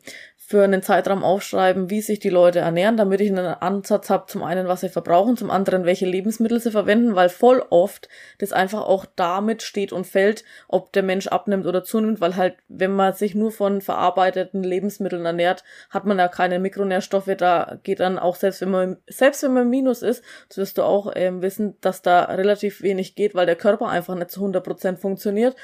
[0.49, 4.45] für einen Zeitraum aufschreiben, wie sich die Leute ernähren, damit ich einen Ansatz habe, zum
[4.45, 8.83] einen, was sie verbrauchen, zum anderen, welche Lebensmittel sie verwenden, weil voll oft das einfach
[8.83, 13.13] auch damit steht und fällt, ob der Mensch abnimmt oder zunimmt, weil halt, wenn man
[13.13, 18.37] sich nur von verarbeiteten Lebensmitteln ernährt, hat man ja keine Mikronährstoffe, da geht dann auch,
[18.37, 22.03] selbst wenn man, selbst wenn man Minus ist, das wirst du auch ähm, wissen, dass
[22.03, 25.57] da relativ wenig geht, weil der Körper einfach nicht zu 100% funktioniert.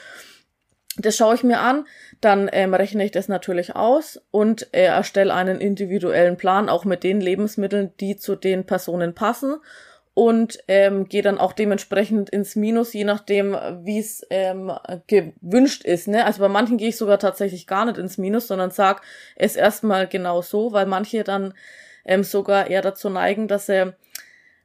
[0.98, 1.86] Das schaue ich mir an,
[2.20, 7.02] dann ähm, rechne ich das natürlich aus und äh, erstelle einen individuellen Plan, auch mit
[7.02, 9.56] den Lebensmitteln, die zu den Personen passen
[10.14, 14.70] und ähm, gehe dann auch dementsprechend ins Minus, je nachdem, wie es ähm,
[15.06, 16.08] gewünscht ist.
[16.08, 16.26] Ne?
[16.26, 19.00] Also bei manchen gehe ich sogar tatsächlich gar nicht ins Minus, sondern sag
[19.36, 21.54] es erstmal genau so, weil manche dann
[22.04, 23.94] ähm, sogar eher dazu neigen, dass sie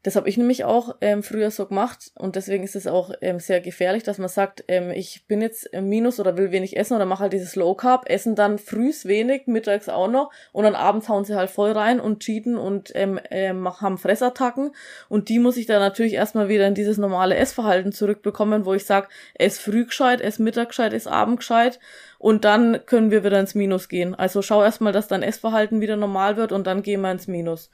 [0.08, 3.42] das habe ich nämlich auch ähm, früher so gemacht und deswegen ist es auch ähm,
[3.42, 6.96] sehr gefährlich, dass man sagt, ähm, ich bin jetzt im Minus oder will wenig essen
[6.96, 10.76] oder mache halt dieses Low Carb, essen dann frühs wenig, mittags auch noch und dann
[10.76, 14.72] abends hauen sie halt voll rein und cheaten und ähm, ähm, haben Fressattacken
[15.10, 18.86] und die muss ich dann natürlich erstmal wieder in dieses normale Essverhalten zurückbekommen, wo ich
[18.86, 21.82] sage, ess früh gescheit, ess Mittag gescheit, ess Abend gescheit
[22.18, 24.16] und dann können wir wieder ins Minus gehen.
[24.16, 27.70] Also schau erstmal, dass dein Essverhalten wieder normal wird und dann gehen wir ins Minus.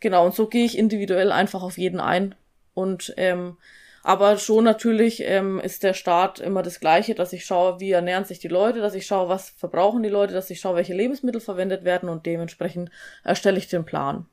[0.00, 2.34] Genau, und so gehe ich individuell einfach auf jeden ein.
[2.74, 3.56] Und ähm,
[4.02, 8.24] Aber schon natürlich ähm, ist der Start immer das Gleiche, dass ich schaue, wie ernähren
[8.24, 11.40] sich die Leute, dass ich schaue, was verbrauchen die Leute, dass ich schaue, welche Lebensmittel
[11.40, 12.90] verwendet werden und dementsprechend
[13.24, 14.26] erstelle ich den Plan.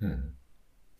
[0.00, 0.36] Hm.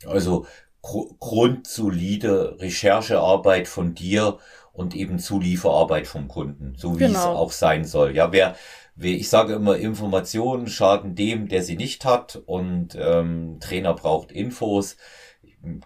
[0.05, 0.47] Also
[0.83, 4.39] gr grundsolide Recherchearbeit von dir
[4.73, 7.19] und eben Zulieferarbeit vom Kunden, so wie genau.
[7.19, 8.15] es auch sein soll.
[8.15, 8.57] Ja, wer, wer,
[8.99, 12.41] ich sage immer, Informationen schaden dem, der sie nicht hat.
[12.47, 14.97] Und ähm, Trainer braucht Infos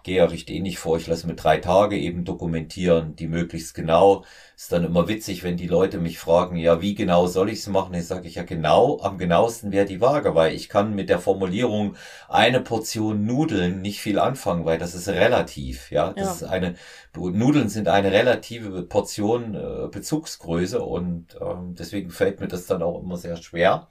[0.03, 0.97] gehe ja recht ähnlich vor.
[0.97, 4.25] Ich lasse mit drei Tage eben dokumentieren, die möglichst genau.
[4.55, 7.67] Ist dann immer witzig, wenn die Leute mich fragen, ja, wie genau soll ich es
[7.67, 7.93] machen?
[7.93, 11.19] Dann sage ich ja genau, am genauesten wäre die Waage, weil ich kann mit der
[11.19, 11.95] Formulierung
[12.29, 16.13] eine Portion Nudeln nicht viel anfangen, weil das ist relativ, ja.
[16.13, 16.31] Das ja.
[16.33, 16.75] ist eine,
[17.15, 23.01] Nudeln sind eine relative Portion äh, Bezugsgröße und ähm, deswegen fällt mir das dann auch
[23.01, 23.87] immer sehr schwer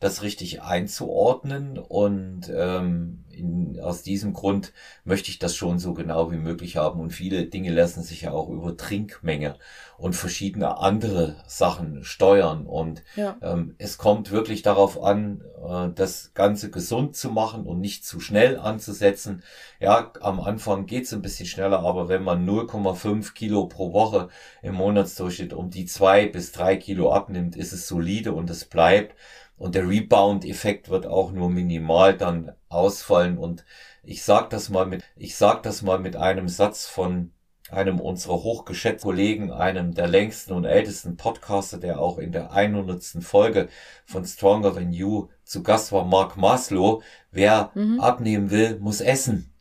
[0.00, 4.72] das richtig einzuordnen und ähm, in, aus diesem Grund
[5.04, 8.32] möchte ich das schon so genau wie möglich haben und viele Dinge lassen sich ja
[8.32, 9.56] auch über Trinkmenge
[9.98, 13.36] und verschiedene andere Sachen steuern und ja.
[13.42, 18.20] ähm, es kommt wirklich darauf an, äh, das Ganze gesund zu machen und nicht zu
[18.20, 19.42] schnell anzusetzen.
[19.80, 24.28] Ja, am Anfang geht's ein bisschen schneller, aber wenn man 0,5 Kilo pro Woche
[24.62, 29.14] im Monatsdurchschnitt um die zwei bis drei Kilo abnimmt, ist es solide und es bleibt
[29.60, 33.36] und der Rebound-Effekt wird auch nur minimal dann ausfallen.
[33.36, 33.66] Und
[34.02, 37.32] ich sag das mal mit, ich sag das mal mit einem Satz von
[37.70, 43.22] einem unserer hochgeschätzten Kollegen, einem der längsten und ältesten Podcaster, der auch in der 100.
[43.22, 43.68] Folge
[44.06, 47.02] von Stronger Than You zu Gast war, Mark Maslow.
[47.30, 48.00] Wer mhm.
[48.00, 49.52] abnehmen will, muss essen.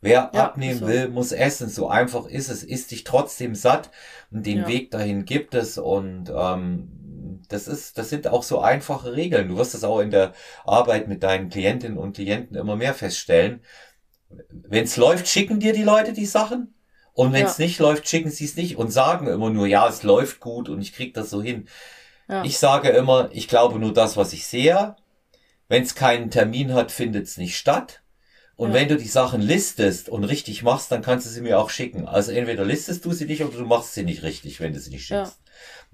[0.00, 0.86] Wer ja, abnehmen so.
[0.86, 1.68] will, muss essen.
[1.68, 2.62] So einfach ist es.
[2.62, 3.90] Ist dich trotzdem satt
[4.30, 4.68] und den ja.
[4.68, 7.01] Weg dahin gibt es und ähm,
[7.48, 9.48] das ist, das sind auch so einfache Regeln.
[9.48, 10.32] Du wirst das auch in der
[10.64, 13.60] Arbeit mit deinen Klientinnen und Klienten immer mehr feststellen.
[14.50, 16.74] Wenn es läuft, schicken dir die Leute die Sachen.
[17.14, 17.66] Und wenn es ja.
[17.66, 20.80] nicht läuft, schicken sie es nicht und sagen immer nur, ja, es läuft gut und
[20.80, 21.68] ich krieg das so hin.
[22.28, 22.42] Ja.
[22.44, 24.96] Ich sage immer, ich glaube nur das, was ich sehe.
[25.68, 28.02] Wenn es keinen Termin hat, findet es nicht statt.
[28.56, 28.74] Und ja.
[28.74, 32.06] wenn du die Sachen listest und richtig machst, dann kannst du sie mir auch schicken.
[32.06, 34.90] Also entweder listest du sie nicht oder du machst sie nicht richtig, wenn du sie
[34.90, 35.41] nicht schickst.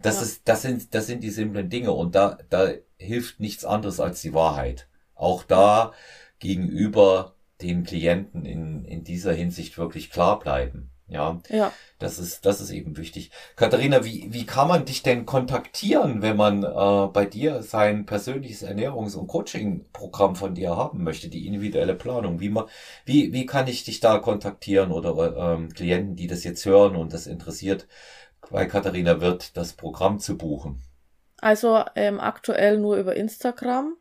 [0.01, 0.23] Das ja.
[0.23, 4.23] ist, das sind, das sind die simplen Dinge und da, da hilft nichts anderes als
[4.23, 4.89] die Wahrheit.
[5.15, 5.93] Auch da
[6.39, 10.91] gegenüber den Klienten in, in dieser Hinsicht wirklich klar bleiben.
[11.09, 11.73] Ja, ja.
[11.99, 13.31] Das ist, das ist eben wichtig.
[13.57, 18.63] Katharina, wie, wie kann man dich denn kontaktieren, wenn man äh, bei dir sein persönliches
[18.63, 22.41] Ernährungs- und Coaching-Programm von dir haben möchte, die individuelle Planung?
[22.41, 22.67] Wie, man,
[23.07, 27.15] wie, wie kann ich dich da kontaktieren oder ähm, Klienten, die das jetzt hören und
[27.15, 27.89] das interessiert,
[28.51, 30.83] bei Katharina Wirth das Programm zu buchen?
[31.41, 33.95] Also ähm, aktuell nur über Instagram.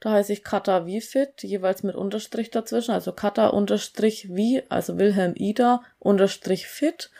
[0.00, 2.90] Da heiße ich Kata Fit, jeweils mit Unterstrich dazwischen.
[2.90, 7.10] Also Kata Unterstrich wie, also Wilhelm Ida Unterstrich Fit.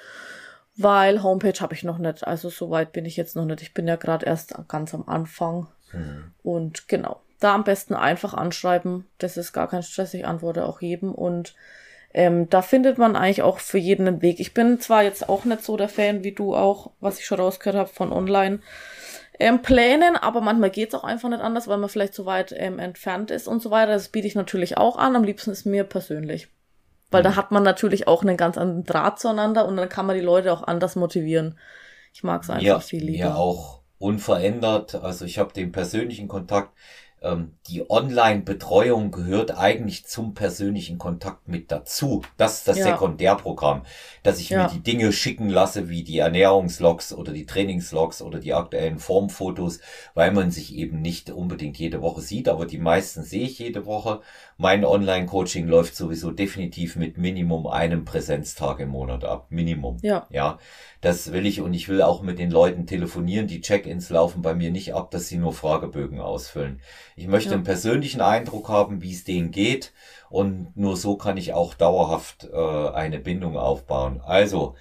[0.76, 2.26] Weil Homepage habe ich noch nicht.
[2.26, 3.62] Also soweit bin ich jetzt noch nicht.
[3.62, 5.68] Ich bin ja gerade erst ganz am Anfang.
[5.92, 6.32] Mhm.
[6.42, 7.22] Und genau.
[7.38, 9.06] Da am besten einfach anschreiben.
[9.18, 10.14] Das ist gar kein Stress.
[10.14, 11.14] Ich antworte auch jedem.
[11.14, 11.54] Und
[12.14, 14.40] ähm, da findet man eigentlich auch für jeden einen Weg.
[14.40, 17.40] Ich bin zwar jetzt auch nicht so der Fan wie du auch, was ich schon
[17.40, 18.60] rausgehört habe von online
[19.38, 22.78] ähm, Plänen, aber manchmal geht's auch einfach nicht anders, weil man vielleicht zu weit ähm,
[22.78, 23.92] entfernt ist und so weiter.
[23.92, 25.16] Das biete ich natürlich auch an.
[25.16, 26.48] Am liebsten ist mir persönlich.
[27.10, 27.24] Weil mhm.
[27.24, 30.22] da hat man natürlich auch einen ganz anderen Draht zueinander und dann kann man die
[30.22, 31.58] Leute auch anders motivieren.
[32.12, 33.18] Ich mag es einfach ja, viel lieber.
[33.18, 34.96] Ja, auch unverändert.
[34.96, 36.76] Also ich habe den persönlichen Kontakt
[37.68, 42.22] die Online-Betreuung gehört eigentlich zum persönlichen Kontakt mit dazu.
[42.36, 42.84] Das ist das ja.
[42.86, 43.82] Sekundärprogramm,
[44.24, 44.64] dass ich ja.
[44.64, 49.78] mir die Dinge schicken lasse, wie die Ernährungslogs oder die Trainingslogs oder die aktuellen Formfotos,
[50.14, 53.86] weil man sich eben nicht unbedingt jede Woche sieht, aber die meisten sehe ich jede
[53.86, 54.20] Woche.
[54.56, 59.46] Mein Online-Coaching läuft sowieso definitiv mit Minimum einem Präsenztag im Monat ab.
[59.50, 59.98] Minimum.
[60.02, 60.26] Ja.
[60.30, 60.58] Ja.
[61.00, 63.46] Das will ich und ich will auch mit den Leuten telefonieren.
[63.46, 66.80] Die Check-ins laufen bei mir nicht ab, dass sie nur Fragebögen ausfüllen.
[67.16, 67.56] Ich möchte ja.
[67.56, 69.92] einen persönlichen Eindruck haben, wie es denen geht
[70.30, 74.20] und nur so kann ich auch dauerhaft äh, eine Bindung aufbauen.
[74.24, 74.76] Also,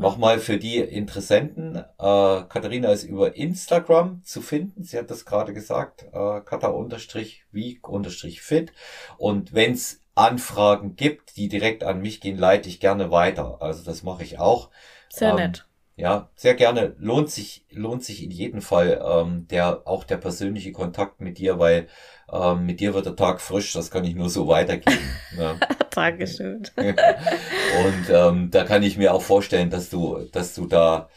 [0.00, 4.84] Nochmal für die Interessenten, äh, Katharina ist über Instagram zu finden.
[4.84, 8.72] Sie hat das gerade gesagt, äh, kata-week-fit.
[9.16, 13.60] Und wenn es Anfragen gibt, die direkt an mich gehen, leite ich gerne weiter.
[13.60, 14.70] Also das mache ich auch.
[15.08, 15.67] Sehr ähm, nett.
[15.98, 16.94] Ja, sehr gerne.
[17.00, 21.58] Lohnt sich, lohnt sich in jedem Fall ähm, der auch der persönliche Kontakt mit dir,
[21.58, 21.88] weil
[22.32, 23.72] ähm, mit dir wird der Tag frisch.
[23.72, 25.10] Das kann ich nur so weitergeben.
[25.36, 25.56] ja.
[25.90, 26.62] Dankeschön.
[26.76, 31.08] Und ähm, da kann ich mir auch vorstellen, dass du, dass du da,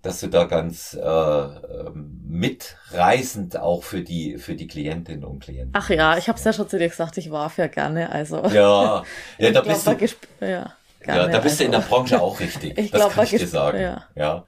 [0.00, 5.72] dass du da ganz äh, ähm, mitreißend auch für die für die Klientinnen und Klienten.
[5.74, 7.18] Ach ja, ich habe es ja schon zu dir gesagt.
[7.18, 8.10] Ich warf ja gerne.
[8.10, 9.02] Also ja,
[9.38, 9.96] ja, da bist du.
[10.46, 10.72] Ja
[11.06, 12.76] Ja, da bist du in der Branche auch richtig.
[12.78, 13.80] Ich das glaub, kann ich dir sagen.
[13.80, 14.04] ja.
[14.14, 14.46] ja.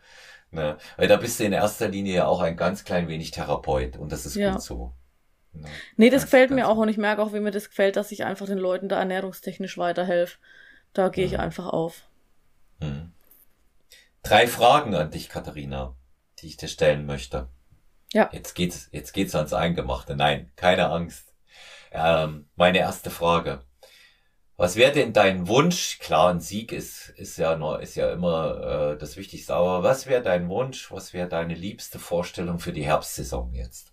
[0.50, 0.78] Ne?
[0.96, 4.12] Weil da bist du in erster Linie ja auch ein ganz klein wenig Therapeut und
[4.12, 4.52] das ist Ja.
[4.52, 4.92] gut so.
[5.52, 5.68] Ne?
[5.96, 7.96] Nee, das Ganz, gefällt mir ganz- auch und ich merke auch, wie mir das gefällt,
[7.96, 10.38] dass ich einfach den Leuten da ernährungstechnisch weiterhelfe.
[10.92, 11.40] Da gehe ich Mhm.
[11.40, 12.02] einfach auf.
[12.80, 13.12] Hm.
[14.22, 15.94] Drei Fragen an dich, Katharina,
[16.38, 17.48] die ich dir stellen möchte.
[18.12, 18.30] Ja.
[18.32, 20.16] Jetzt geht's, jetzt geht's ans Eingemachte.
[20.16, 21.32] Nein, keine Angst.
[21.92, 23.62] Ähm, meine erste Frage.
[24.58, 25.98] Was wäre denn dein Wunsch?
[25.98, 30.06] Klar, ein Sieg ist, ist ja nur, ist ja immer äh, das Wichtigste, aber was
[30.06, 30.90] wäre dein Wunsch?
[30.92, 33.92] Was wäre deine liebste Vorstellung für die Herbstsaison jetzt?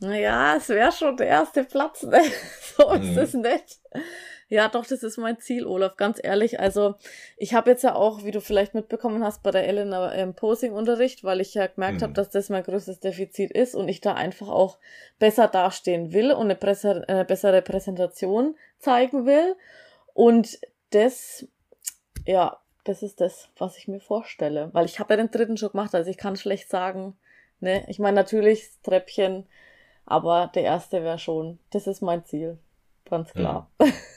[0.00, 2.20] Naja, es wäre schon der erste Platz, ne?
[2.76, 3.16] So ist Mhm.
[3.16, 3.80] es nicht.
[4.50, 6.58] Ja, doch, das ist mein Ziel, Olaf, ganz ehrlich.
[6.58, 6.94] Also,
[7.36, 11.22] ich habe jetzt ja auch, wie du vielleicht mitbekommen hast, bei der Elena im Posing-Unterricht,
[11.22, 12.04] weil ich ja gemerkt Mhm.
[12.04, 14.78] habe, dass das mein größtes Defizit ist und ich da einfach auch
[15.18, 19.54] besser dastehen will und eine, besser, eine bessere Präsentation zeigen will.
[20.14, 20.58] Und
[20.90, 21.46] das,
[22.26, 24.70] ja, das ist das, was ich mir vorstelle.
[24.72, 27.18] Weil ich habe ja den dritten schon gemacht, also ich kann schlecht sagen,
[27.60, 27.84] ne?
[27.88, 29.46] Ich meine, natürlich Treppchen,
[30.06, 32.58] aber der erste wäre schon, das ist mein Ziel.
[33.10, 33.70] Ganz klar.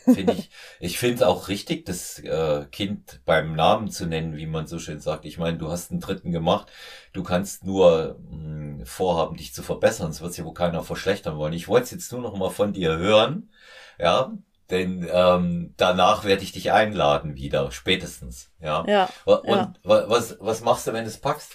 [0.04, 4.48] Finde ich, ich finde es auch richtig, das äh, Kind beim Namen zu nennen, wie
[4.48, 5.26] man so schön sagt.
[5.26, 6.70] Ich meine, du hast einen dritten gemacht.
[7.14, 10.12] Du kannst nur mh, vorhaben, dich zu verbessern.
[10.12, 11.54] Es wird sich wohl keiner verschlechtern wollen.
[11.54, 13.50] Ich wollte es jetzt nur noch mal von dir hören.
[14.00, 14.34] Ja,
[14.70, 18.52] denn ähm, danach werde ich dich einladen wieder, spätestens.
[18.60, 18.84] Ja.
[18.88, 19.74] Ja, Und ja.
[19.84, 21.52] wa- was, was machst du, wenn du es packst?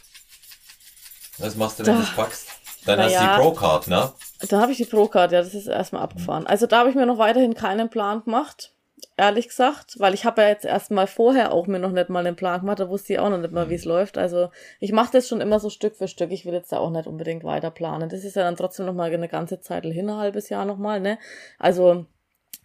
[1.38, 2.48] Was machst du, wenn du es packst?
[2.86, 3.36] Dann Na hast du ja.
[3.36, 4.12] die Pro-Card, ne?
[4.48, 6.46] da habe ich die Pro-Card, ja, das ist erstmal abgefahren.
[6.46, 8.72] Also da habe ich mir noch weiterhin keinen Plan gemacht,
[9.16, 12.36] ehrlich gesagt, weil ich habe ja jetzt erstmal vorher auch mir noch nicht mal einen
[12.36, 14.18] Plan gemacht, da wusste ich auch noch nicht mal, wie es läuft.
[14.18, 16.30] Also ich mache das schon immer so Stück für Stück.
[16.32, 18.08] Ich will jetzt da auch nicht unbedingt weiter planen.
[18.08, 20.78] Das ist ja dann trotzdem noch mal eine ganze Zeit hin, ein halbes Jahr noch
[20.78, 21.18] mal, ne?
[21.58, 22.06] Also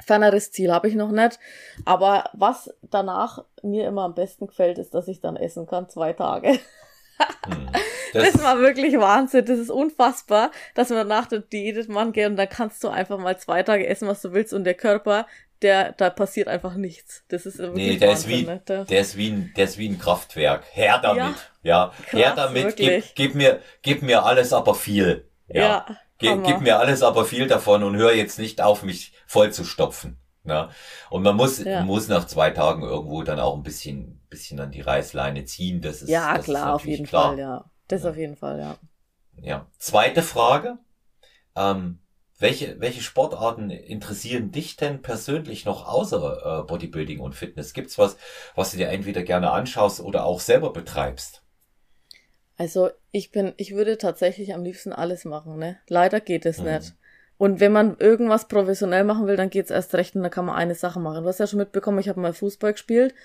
[0.06, 1.40] ferneres Ziel habe ich noch nicht.
[1.86, 6.14] Aber was danach mir immer am besten gefällt, ist, dass ich dann essen kann, zwei
[6.14, 6.60] Tage.
[7.48, 7.70] Hm.
[8.14, 9.46] Das, war wirklich Wahnsinn.
[9.46, 13.18] Das ist unfassbar, dass man nach der Diät Mann geht und dann kannst du einfach
[13.18, 15.28] mal zwei Tage essen, was du willst und der Körper,
[15.62, 17.24] der, da passiert einfach nichts.
[17.30, 18.62] Das ist wirklich Nee, der ist Wahnsinn, wie, ne?
[18.68, 20.64] Der- der ist wie ein, der ist wie ein Kraftwerk.
[20.74, 21.36] Her damit.
[21.64, 22.76] Ja, krass, her damit.
[22.76, 25.30] Gib, gib mir, gib mir alles, aber viel.
[25.48, 25.86] Ja.
[26.22, 26.48] ja, Hammer.
[26.48, 30.18] gib mir alles, aber viel davon und hör jetzt nicht auf, mich voll zu stopfen.
[30.44, 30.68] Ne?
[31.10, 31.84] Und man muss, Ja.
[31.84, 35.82] muss nach zwei Tagen irgendwo dann auch ein bisschen, bisschen an die Reißleine ziehen.
[35.82, 37.32] Das ist, ja, das ist klar, auf natürlich jeden klar.
[37.32, 37.72] Fall, ja.
[37.88, 38.12] Das Ja.
[38.12, 38.78] auf jeden Fall, ja.
[39.42, 39.68] Ja.
[39.78, 40.78] Zweite Frage.
[41.56, 42.00] Ähm,
[42.40, 47.74] welche, welche Sportarten interessieren dich denn persönlich noch außer äh, Bodybuilding und Fitness?
[47.74, 48.18] Gibt's was,
[48.56, 51.44] was du dir entweder gerne anschaust oder auch selber betreibst?
[52.58, 55.80] Also ich bin, ich würde tatsächlich am liebsten alles machen, ne?
[55.88, 56.66] Leider geht es Mhm.
[56.66, 56.96] nicht.
[57.42, 60.56] Und wenn man irgendwas professionell machen will, dann geht's erst recht und dann kann man
[60.56, 61.24] eine Sache machen.
[61.24, 63.16] Du hast ja schon mitbekommen, ich habe mal Fußball gespielt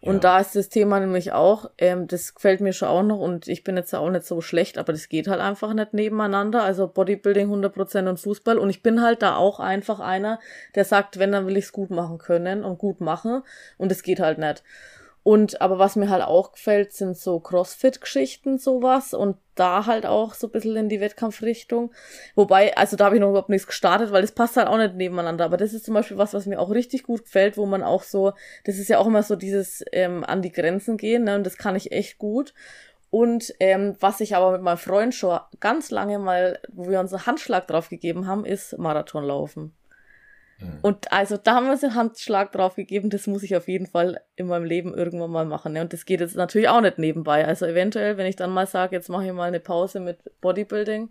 [0.00, 0.20] und Ja.
[0.20, 3.64] da ist das Thema nämlich auch, ähm, das gefällt mir schon auch noch und ich
[3.64, 6.62] bin jetzt auch nicht so schlecht, aber das geht halt einfach nicht nebeneinander.
[6.62, 10.40] Also Bodybuilding 100% und Fußball und ich bin halt da auch einfach einer,
[10.74, 13.42] der sagt, wenn, dann will ich's gut machen können und gut machen
[13.76, 14.62] und es geht halt nicht.
[15.26, 19.12] Und aber was mir halt auch gefällt, sind so Crossfit-Geschichten, sowas.
[19.12, 21.92] Und da halt auch so ein bisschen in die Wettkampfrichtung.
[22.36, 24.94] Wobei, also da habe ich noch überhaupt nichts gestartet, weil das passt halt auch nicht
[24.94, 25.44] nebeneinander.
[25.44, 28.04] Aber das ist zum Beispiel was, was mir auch richtig gut gefällt, wo man auch
[28.04, 28.34] so,
[28.66, 31.34] das ist ja auch immer so dieses ähm, an die Grenzen gehen, ne?
[31.34, 32.54] Und das kann ich echt gut.
[33.10, 37.12] Und ähm, was ich aber mit meinem Freund schon ganz lange mal, wo wir uns
[37.12, 39.74] einen Handschlag drauf gegeben haben, ist Marathonlaufen.
[40.58, 40.78] Hm.
[40.82, 43.86] Und also da haben wir uns einen Handschlag drauf gegeben, das muss ich auf jeden
[43.86, 45.72] Fall in meinem Leben irgendwann mal machen.
[45.72, 45.82] Ne?
[45.82, 47.46] Und das geht jetzt natürlich auch nicht nebenbei.
[47.46, 51.10] Also eventuell, wenn ich dann mal sage, jetzt mache ich mal eine Pause mit Bodybuilding,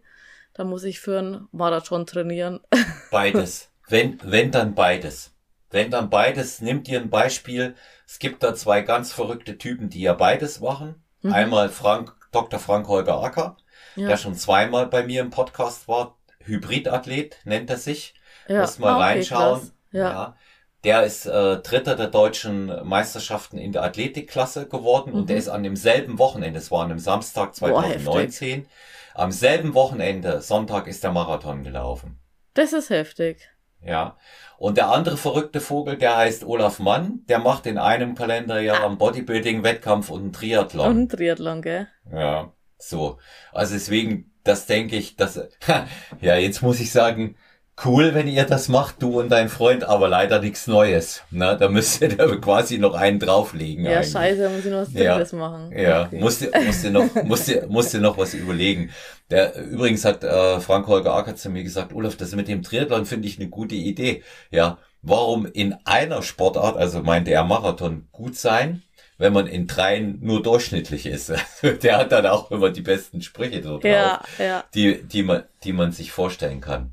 [0.53, 2.61] dann muss ich für einen Marathon trainieren.
[3.11, 3.69] Beides.
[3.87, 5.33] wenn, wenn dann beides.
[5.69, 7.75] Wenn dann beides, nimmt ihr ein Beispiel.
[8.07, 11.03] Es gibt da zwei ganz verrückte Typen, die ja beides machen.
[11.21, 11.33] Mhm.
[11.33, 12.59] Einmal Frank, Dr.
[12.59, 13.57] Frank Holger Acker,
[13.95, 16.17] Ja, der schon zweimal bei mir im Podcast war.
[16.39, 18.13] Hybridathlet nennt er sich.
[18.47, 18.61] Ja.
[18.61, 19.59] Musst mal Ah, okay, reinschauen.
[19.59, 19.73] krass.
[19.91, 20.35] Ja.
[20.83, 25.19] Der ist äh, Dritter der deutschen Meisterschaften in der Athletikklasse geworden Mhm.
[25.19, 28.67] und der ist an demselben Wochenende, es war an einem Samstag Boah, 2019,
[29.15, 32.19] am selben Wochenende, Sonntag, ist der Marathon gelaufen.
[32.53, 33.49] Das ist heftig.
[33.81, 34.17] Ja.
[34.57, 38.85] Und der andere verrückte Vogel, der heißt Olaf Mann, der macht in einem Kalenderjahr Ah.
[38.85, 40.87] einen Bodybuilding-Wettkampf und einen Triathlon.
[40.87, 41.87] Und ein Triathlon, gell?
[42.11, 43.17] Ja, so.
[43.51, 45.39] Also deswegen, das denke ich, dass,
[46.21, 47.35] ja, jetzt muss ich sagen,
[47.83, 51.23] cool, wenn ihr das macht, du und dein Freund, aber leider nichts Neues.
[51.31, 53.83] Na, da müsst ihr da quasi noch einen drauflegen.
[53.85, 54.11] Ja, eigentlich.
[54.11, 55.15] scheiße, da muss ich noch was Ja.
[55.15, 55.71] Drittes machen.
[55.77, 56.19] Ja, Okay.
[56.19, 58.91] musst, musst, du noch, musst, du- musst du noch was überlegen.
[59.29, 63.05] Der, übrigens hat äh, Frank Holger Acker zu mir gesagt, Olaf, das mit dem Triathlon
[63.05, 64.23] finde ich eine gute Idee.
[64.51, 68.83] Ja, warum in einer Sportart, also meinte er Marathon, gut sein,
[69.17, 71.31] wenn man in dreien nur durchschnittlich ist.
[71.83, 74.63] Der hat dann auch immer die besten Sprüche so drauf, ja, ja.
[74.73, 76.91] Die, die, man, die man sich vorstellen kann.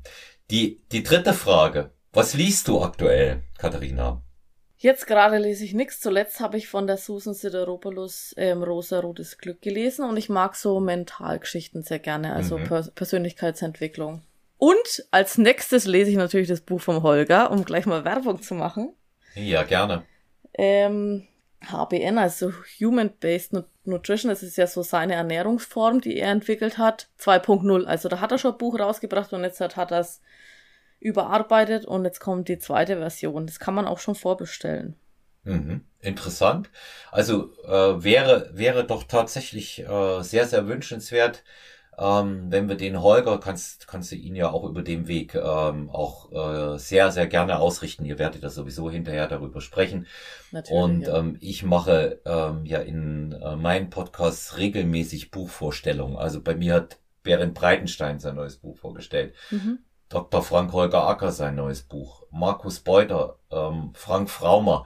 [0.53, 1.89] Die, die dritte Frage.
[2.11, 4.21] Was liest du aktuell, Katharina?
[4.77, 5.99] Jetzt gerade lese ich nichts.
[5.99, 10.55] Zuletzt habe ich von der Susan Sideropoulos ähm, Rosa Rotes Glück gelesen und ich mag
[10.55, 12.65] so Mentalgeschichten sehr gerne, also mhm.
[12.65, 14.21] Pers Persönlichkeitsentwicklung.
[14.59, 18.53] Und als nächstes lese ich natürlich das Buch vom Holger, um gleich mal Werbung zu
[18.53, 18.93] machen.
[19.33, 20.03] Ja, gerne.
[20.53, 21.27] Ähm,
[21.71, 23.53] HBN, also Human-Based
[23.85, 27.85] Nutrition, das ist ja so seine Ernährungsform, die er entwickelt hat, 2.0.
[27.85, 30.21] Also da hat er schon ein Buch rausgebracht und jetzt hat, er es
[30.99, 33.45] überarbeitet und jetzt kommt die zweite Version.
[33.45, 34.95] Das kann man auch schon vorbestellen.
[35.43, 35.81] Mhm.
[35.99, 36.69] Interessant.
[37.11, 41.43] Also äh, wäre wäre doch tatsächlich äh, sehr sehr wünschenswert,
[41.97, 45.89] ähm, wenn wir den Holger kannst kannst du ihn ja auch über den Weg ähm,
[45.89, 48.05] auch äh, sehr sehr gerne ausrichten.
[48.05, 50.07] Ihr werdet da sowieso hinterher darüber sprechen.
[50.51, 51.17] Natürlich, und ja.
[51.17, 56.17] ähm, ich mache ähm, ja in äh, meinen Podcasts regelmäßig Buchvorstellungen.
[56.17, 59.33] Also bei mir hat Berend Breitenstein sein neues Buch vorgestellt.
[59.49, 59.79] Mhm.
[60.09, 60.43] Dr.
[60.43, 64.85] Frank Holger Acker sein neues Buch, Markus Beuter, ähm, Frank Fraumer,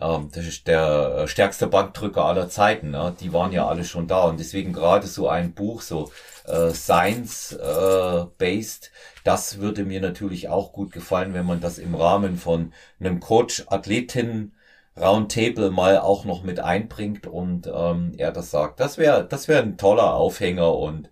[0.00, 3.14] ähm, das ist der äh, stärkste Bankdrücker aller Zeiten, ne?
[3.20, 6.10] die waren ja alle schon da und deswegen gerade so ein Buch, so
[6.46, 8.90] äh, Science-based, äh,
[9.24, 14.54] das würde mir natürlich auch gut gefallen, wenn man das im Rahmen von einem Coach-Athletinnen
[14.98, 18.80] Roundtable mal auch noch mit einbringt und ähm, er das sagt.
[18.80, 21.10] Das wäre das wäre ein toller Aufhänger und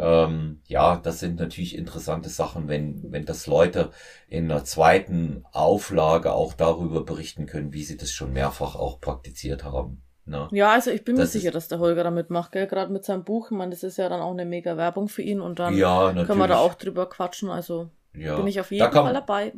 [0.00, 3.90] ähm, ja, das sind natürlich interessante Sachen, wenn, wenn das Leute
[4.28, 9.62] in einer zweiten Auflage auch darüber berichten können, wie sie das schon mehrfach auch praktiziert
[9.62, 10.02] haben.
[10.24, 10.48] Ne?
[10.52, 12.66] Ja, also ich bin das mir sicher, dass der Holger damit macht, gell?
[12.66, 13.50] Gerade mit seinem Buch.
[13.50, 16.12] Ich meine, das ist ja dann auch eine mega Werbung für ihn und dann ja,
[16.24, 17.50] können wir da auch drüber quatschen.
[17.50, 18.36] Also ja.
[18.36, 19.52] bin ich auf jeden kann, Fall dabei.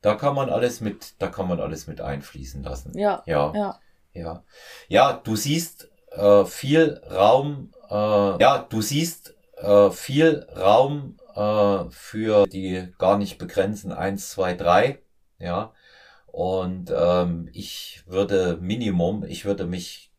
[0.00, 2.96] Da kann man alles mit, da kann man alles mit einfließen lassen.
[2.96, 3.22] Ja.
[3.26, 3.52] Ja.
[3.54, 3.80] Ja,
[4.12, 4.44] ja.
[4.88, 12.46] ja du siehst äh, viel Raum, äh, ja, du siehst äh, viel Raum äh, für
[12.46, 15.00] die gar nicht begrenzten eins, zwei, drei,
[15.38, 15.72] ja.
[16.26, 20.12] Und ähm, ich würde Minimum, ich würde mich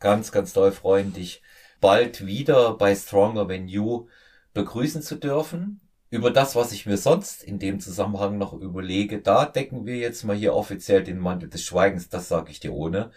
[0.00, 1.42] ganz, ganz doll freuen, dich
[1.80, 4.08] bald wieder bei Stronger Than You
[4.54, 5.80] begrüßen zu dürfen.
[6.10, 10.24] Über das, was ich mir sonst in dem Zusammenhang noch überlege, da decken wir jetzt
[10.24, 13.12] mal hier offiziell den Mantel des Schweigens, das sage ich dir ohne.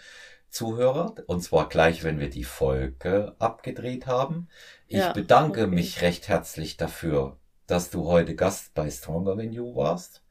[0.54, 4.48] Zuhörer, und zwar gleich, wenn wir die Folge abgedreht haben.
[4.88, 5.76] Ich ja, bedanke okay.
[5.76, 10.24] mich recht herzlich dafür, dass du heute Gast bei Stronger Than You warst.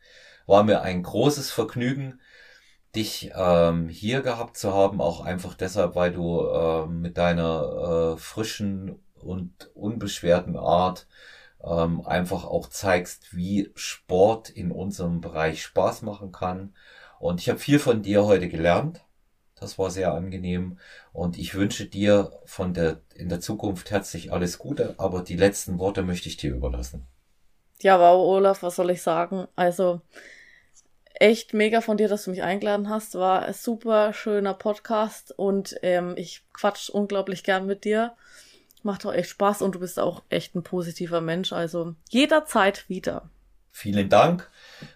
[0.47, 2.21] War mir ein großes Vergnügen,
[2.95, 8.17] dich ähm, hier gehabt zu haben, auch einfach deshalb, weil du äh, mit deiner äh,
[8.17, 11.09] frischen und unbeschwerten Art
[11.65, 16.75] ähm, einfach auch zeigst, wie Sport in unserem Bereich Spaß machen kann.
[17.19, 19.05] Und ich habe viel von dir heute gelernt.
[19.63, 20.79] Das war sehr angenehm
[21.13, 25.79] und ich wünsche dir von der, in der Zukunft herzlich alles Gute, aber die letzten
[25.79, 27.07] Worte möchte ich dir überlassen.
[27.81, 29.47] Ja, wow, Olaf, was soll ich sagen?
[29.55, 30.01] Also,
[31.15, 33.15] echt mega von dir, dass du mich eingeladen hast.
[33.15, 38.17] War ein super schöner Podcast und ähm, ich quatsch unglaublich gern mit dir.
[38.83, 41.53] Macht auch echt Spaß und du bist auch echt ein positiver Mensch.
[41.53, 43.31] Also jederzeit wieder.
[43.71, 44.51] Vielen Dank.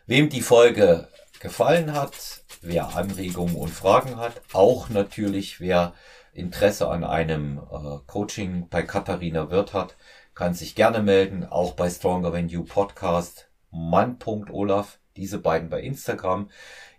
[0.07, 1.07] Wem die Folge
[1.39, 5.95] gefallen hat, wer Anregungen und Fragen hat, auch natürlich wer
[6.33, 9.97] Interesse an einem äh, Coaching bei Katharina Wirth hat,
[10.35, 16.51] kann sich gerne melden, auch bei Stronger Than You Podcast, mann.olaf, diese beiden bei Instagram.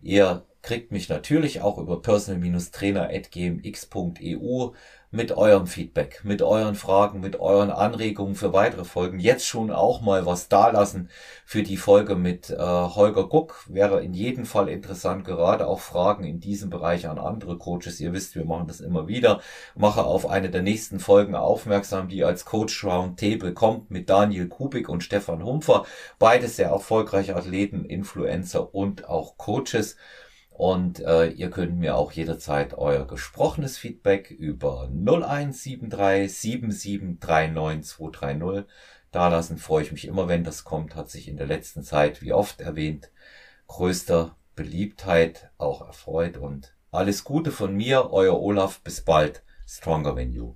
[0.01, 4.71] Ihr kriegt mich natürlich auch über personal-trainer.gmx.eu
[5.09, 9.19] mit eurem Feedback, mit euren Fragen, mit euren Anregungen für weitere Folgen.
[9.19, 11.09] Jetzt schon auch mal was dalassen
[11.45, 13.63] für die Folge mit äh, Holger Guck.
[13.69, 18.01] Wäre in jedem Fall interessant, gerade auch Fragen in diesem Bereich an andere Coaches.
[18.01, 19.39] Ihr wisst, wir machen das immer wieder.
[19.75, 24.89] Mache auf eine der nächsten Folgen aufmerksam, die als Coach Roundtable kommt mit Daniel Kubik
[24.89, 25.85] und Stefan Humpfer.
[26.19, 29.95] Beide sehr erfolgreiche Athleten, Influencer und auch Coaches.
[30.57, 38.65] Und äh, ihr könnt mir auch jederzeit euer gesprochenes Feedback über 0173 7739230
[39.11, 39.59] da lassen.
[39.59, 40.95] Freue ich mich immer, wenn das kommt.
[40.95, 43.11] Hat sich in der letzten Zeit, wie oft erwähnt,
[43.67, 46.37] größter Beliebtheit auch erfreut.
[46.37, 48.81] Und alles Gute von mir, euer Olaf.
[48.81, 49.43] Bis bald.
[49.67, 50.55] Stronger than you.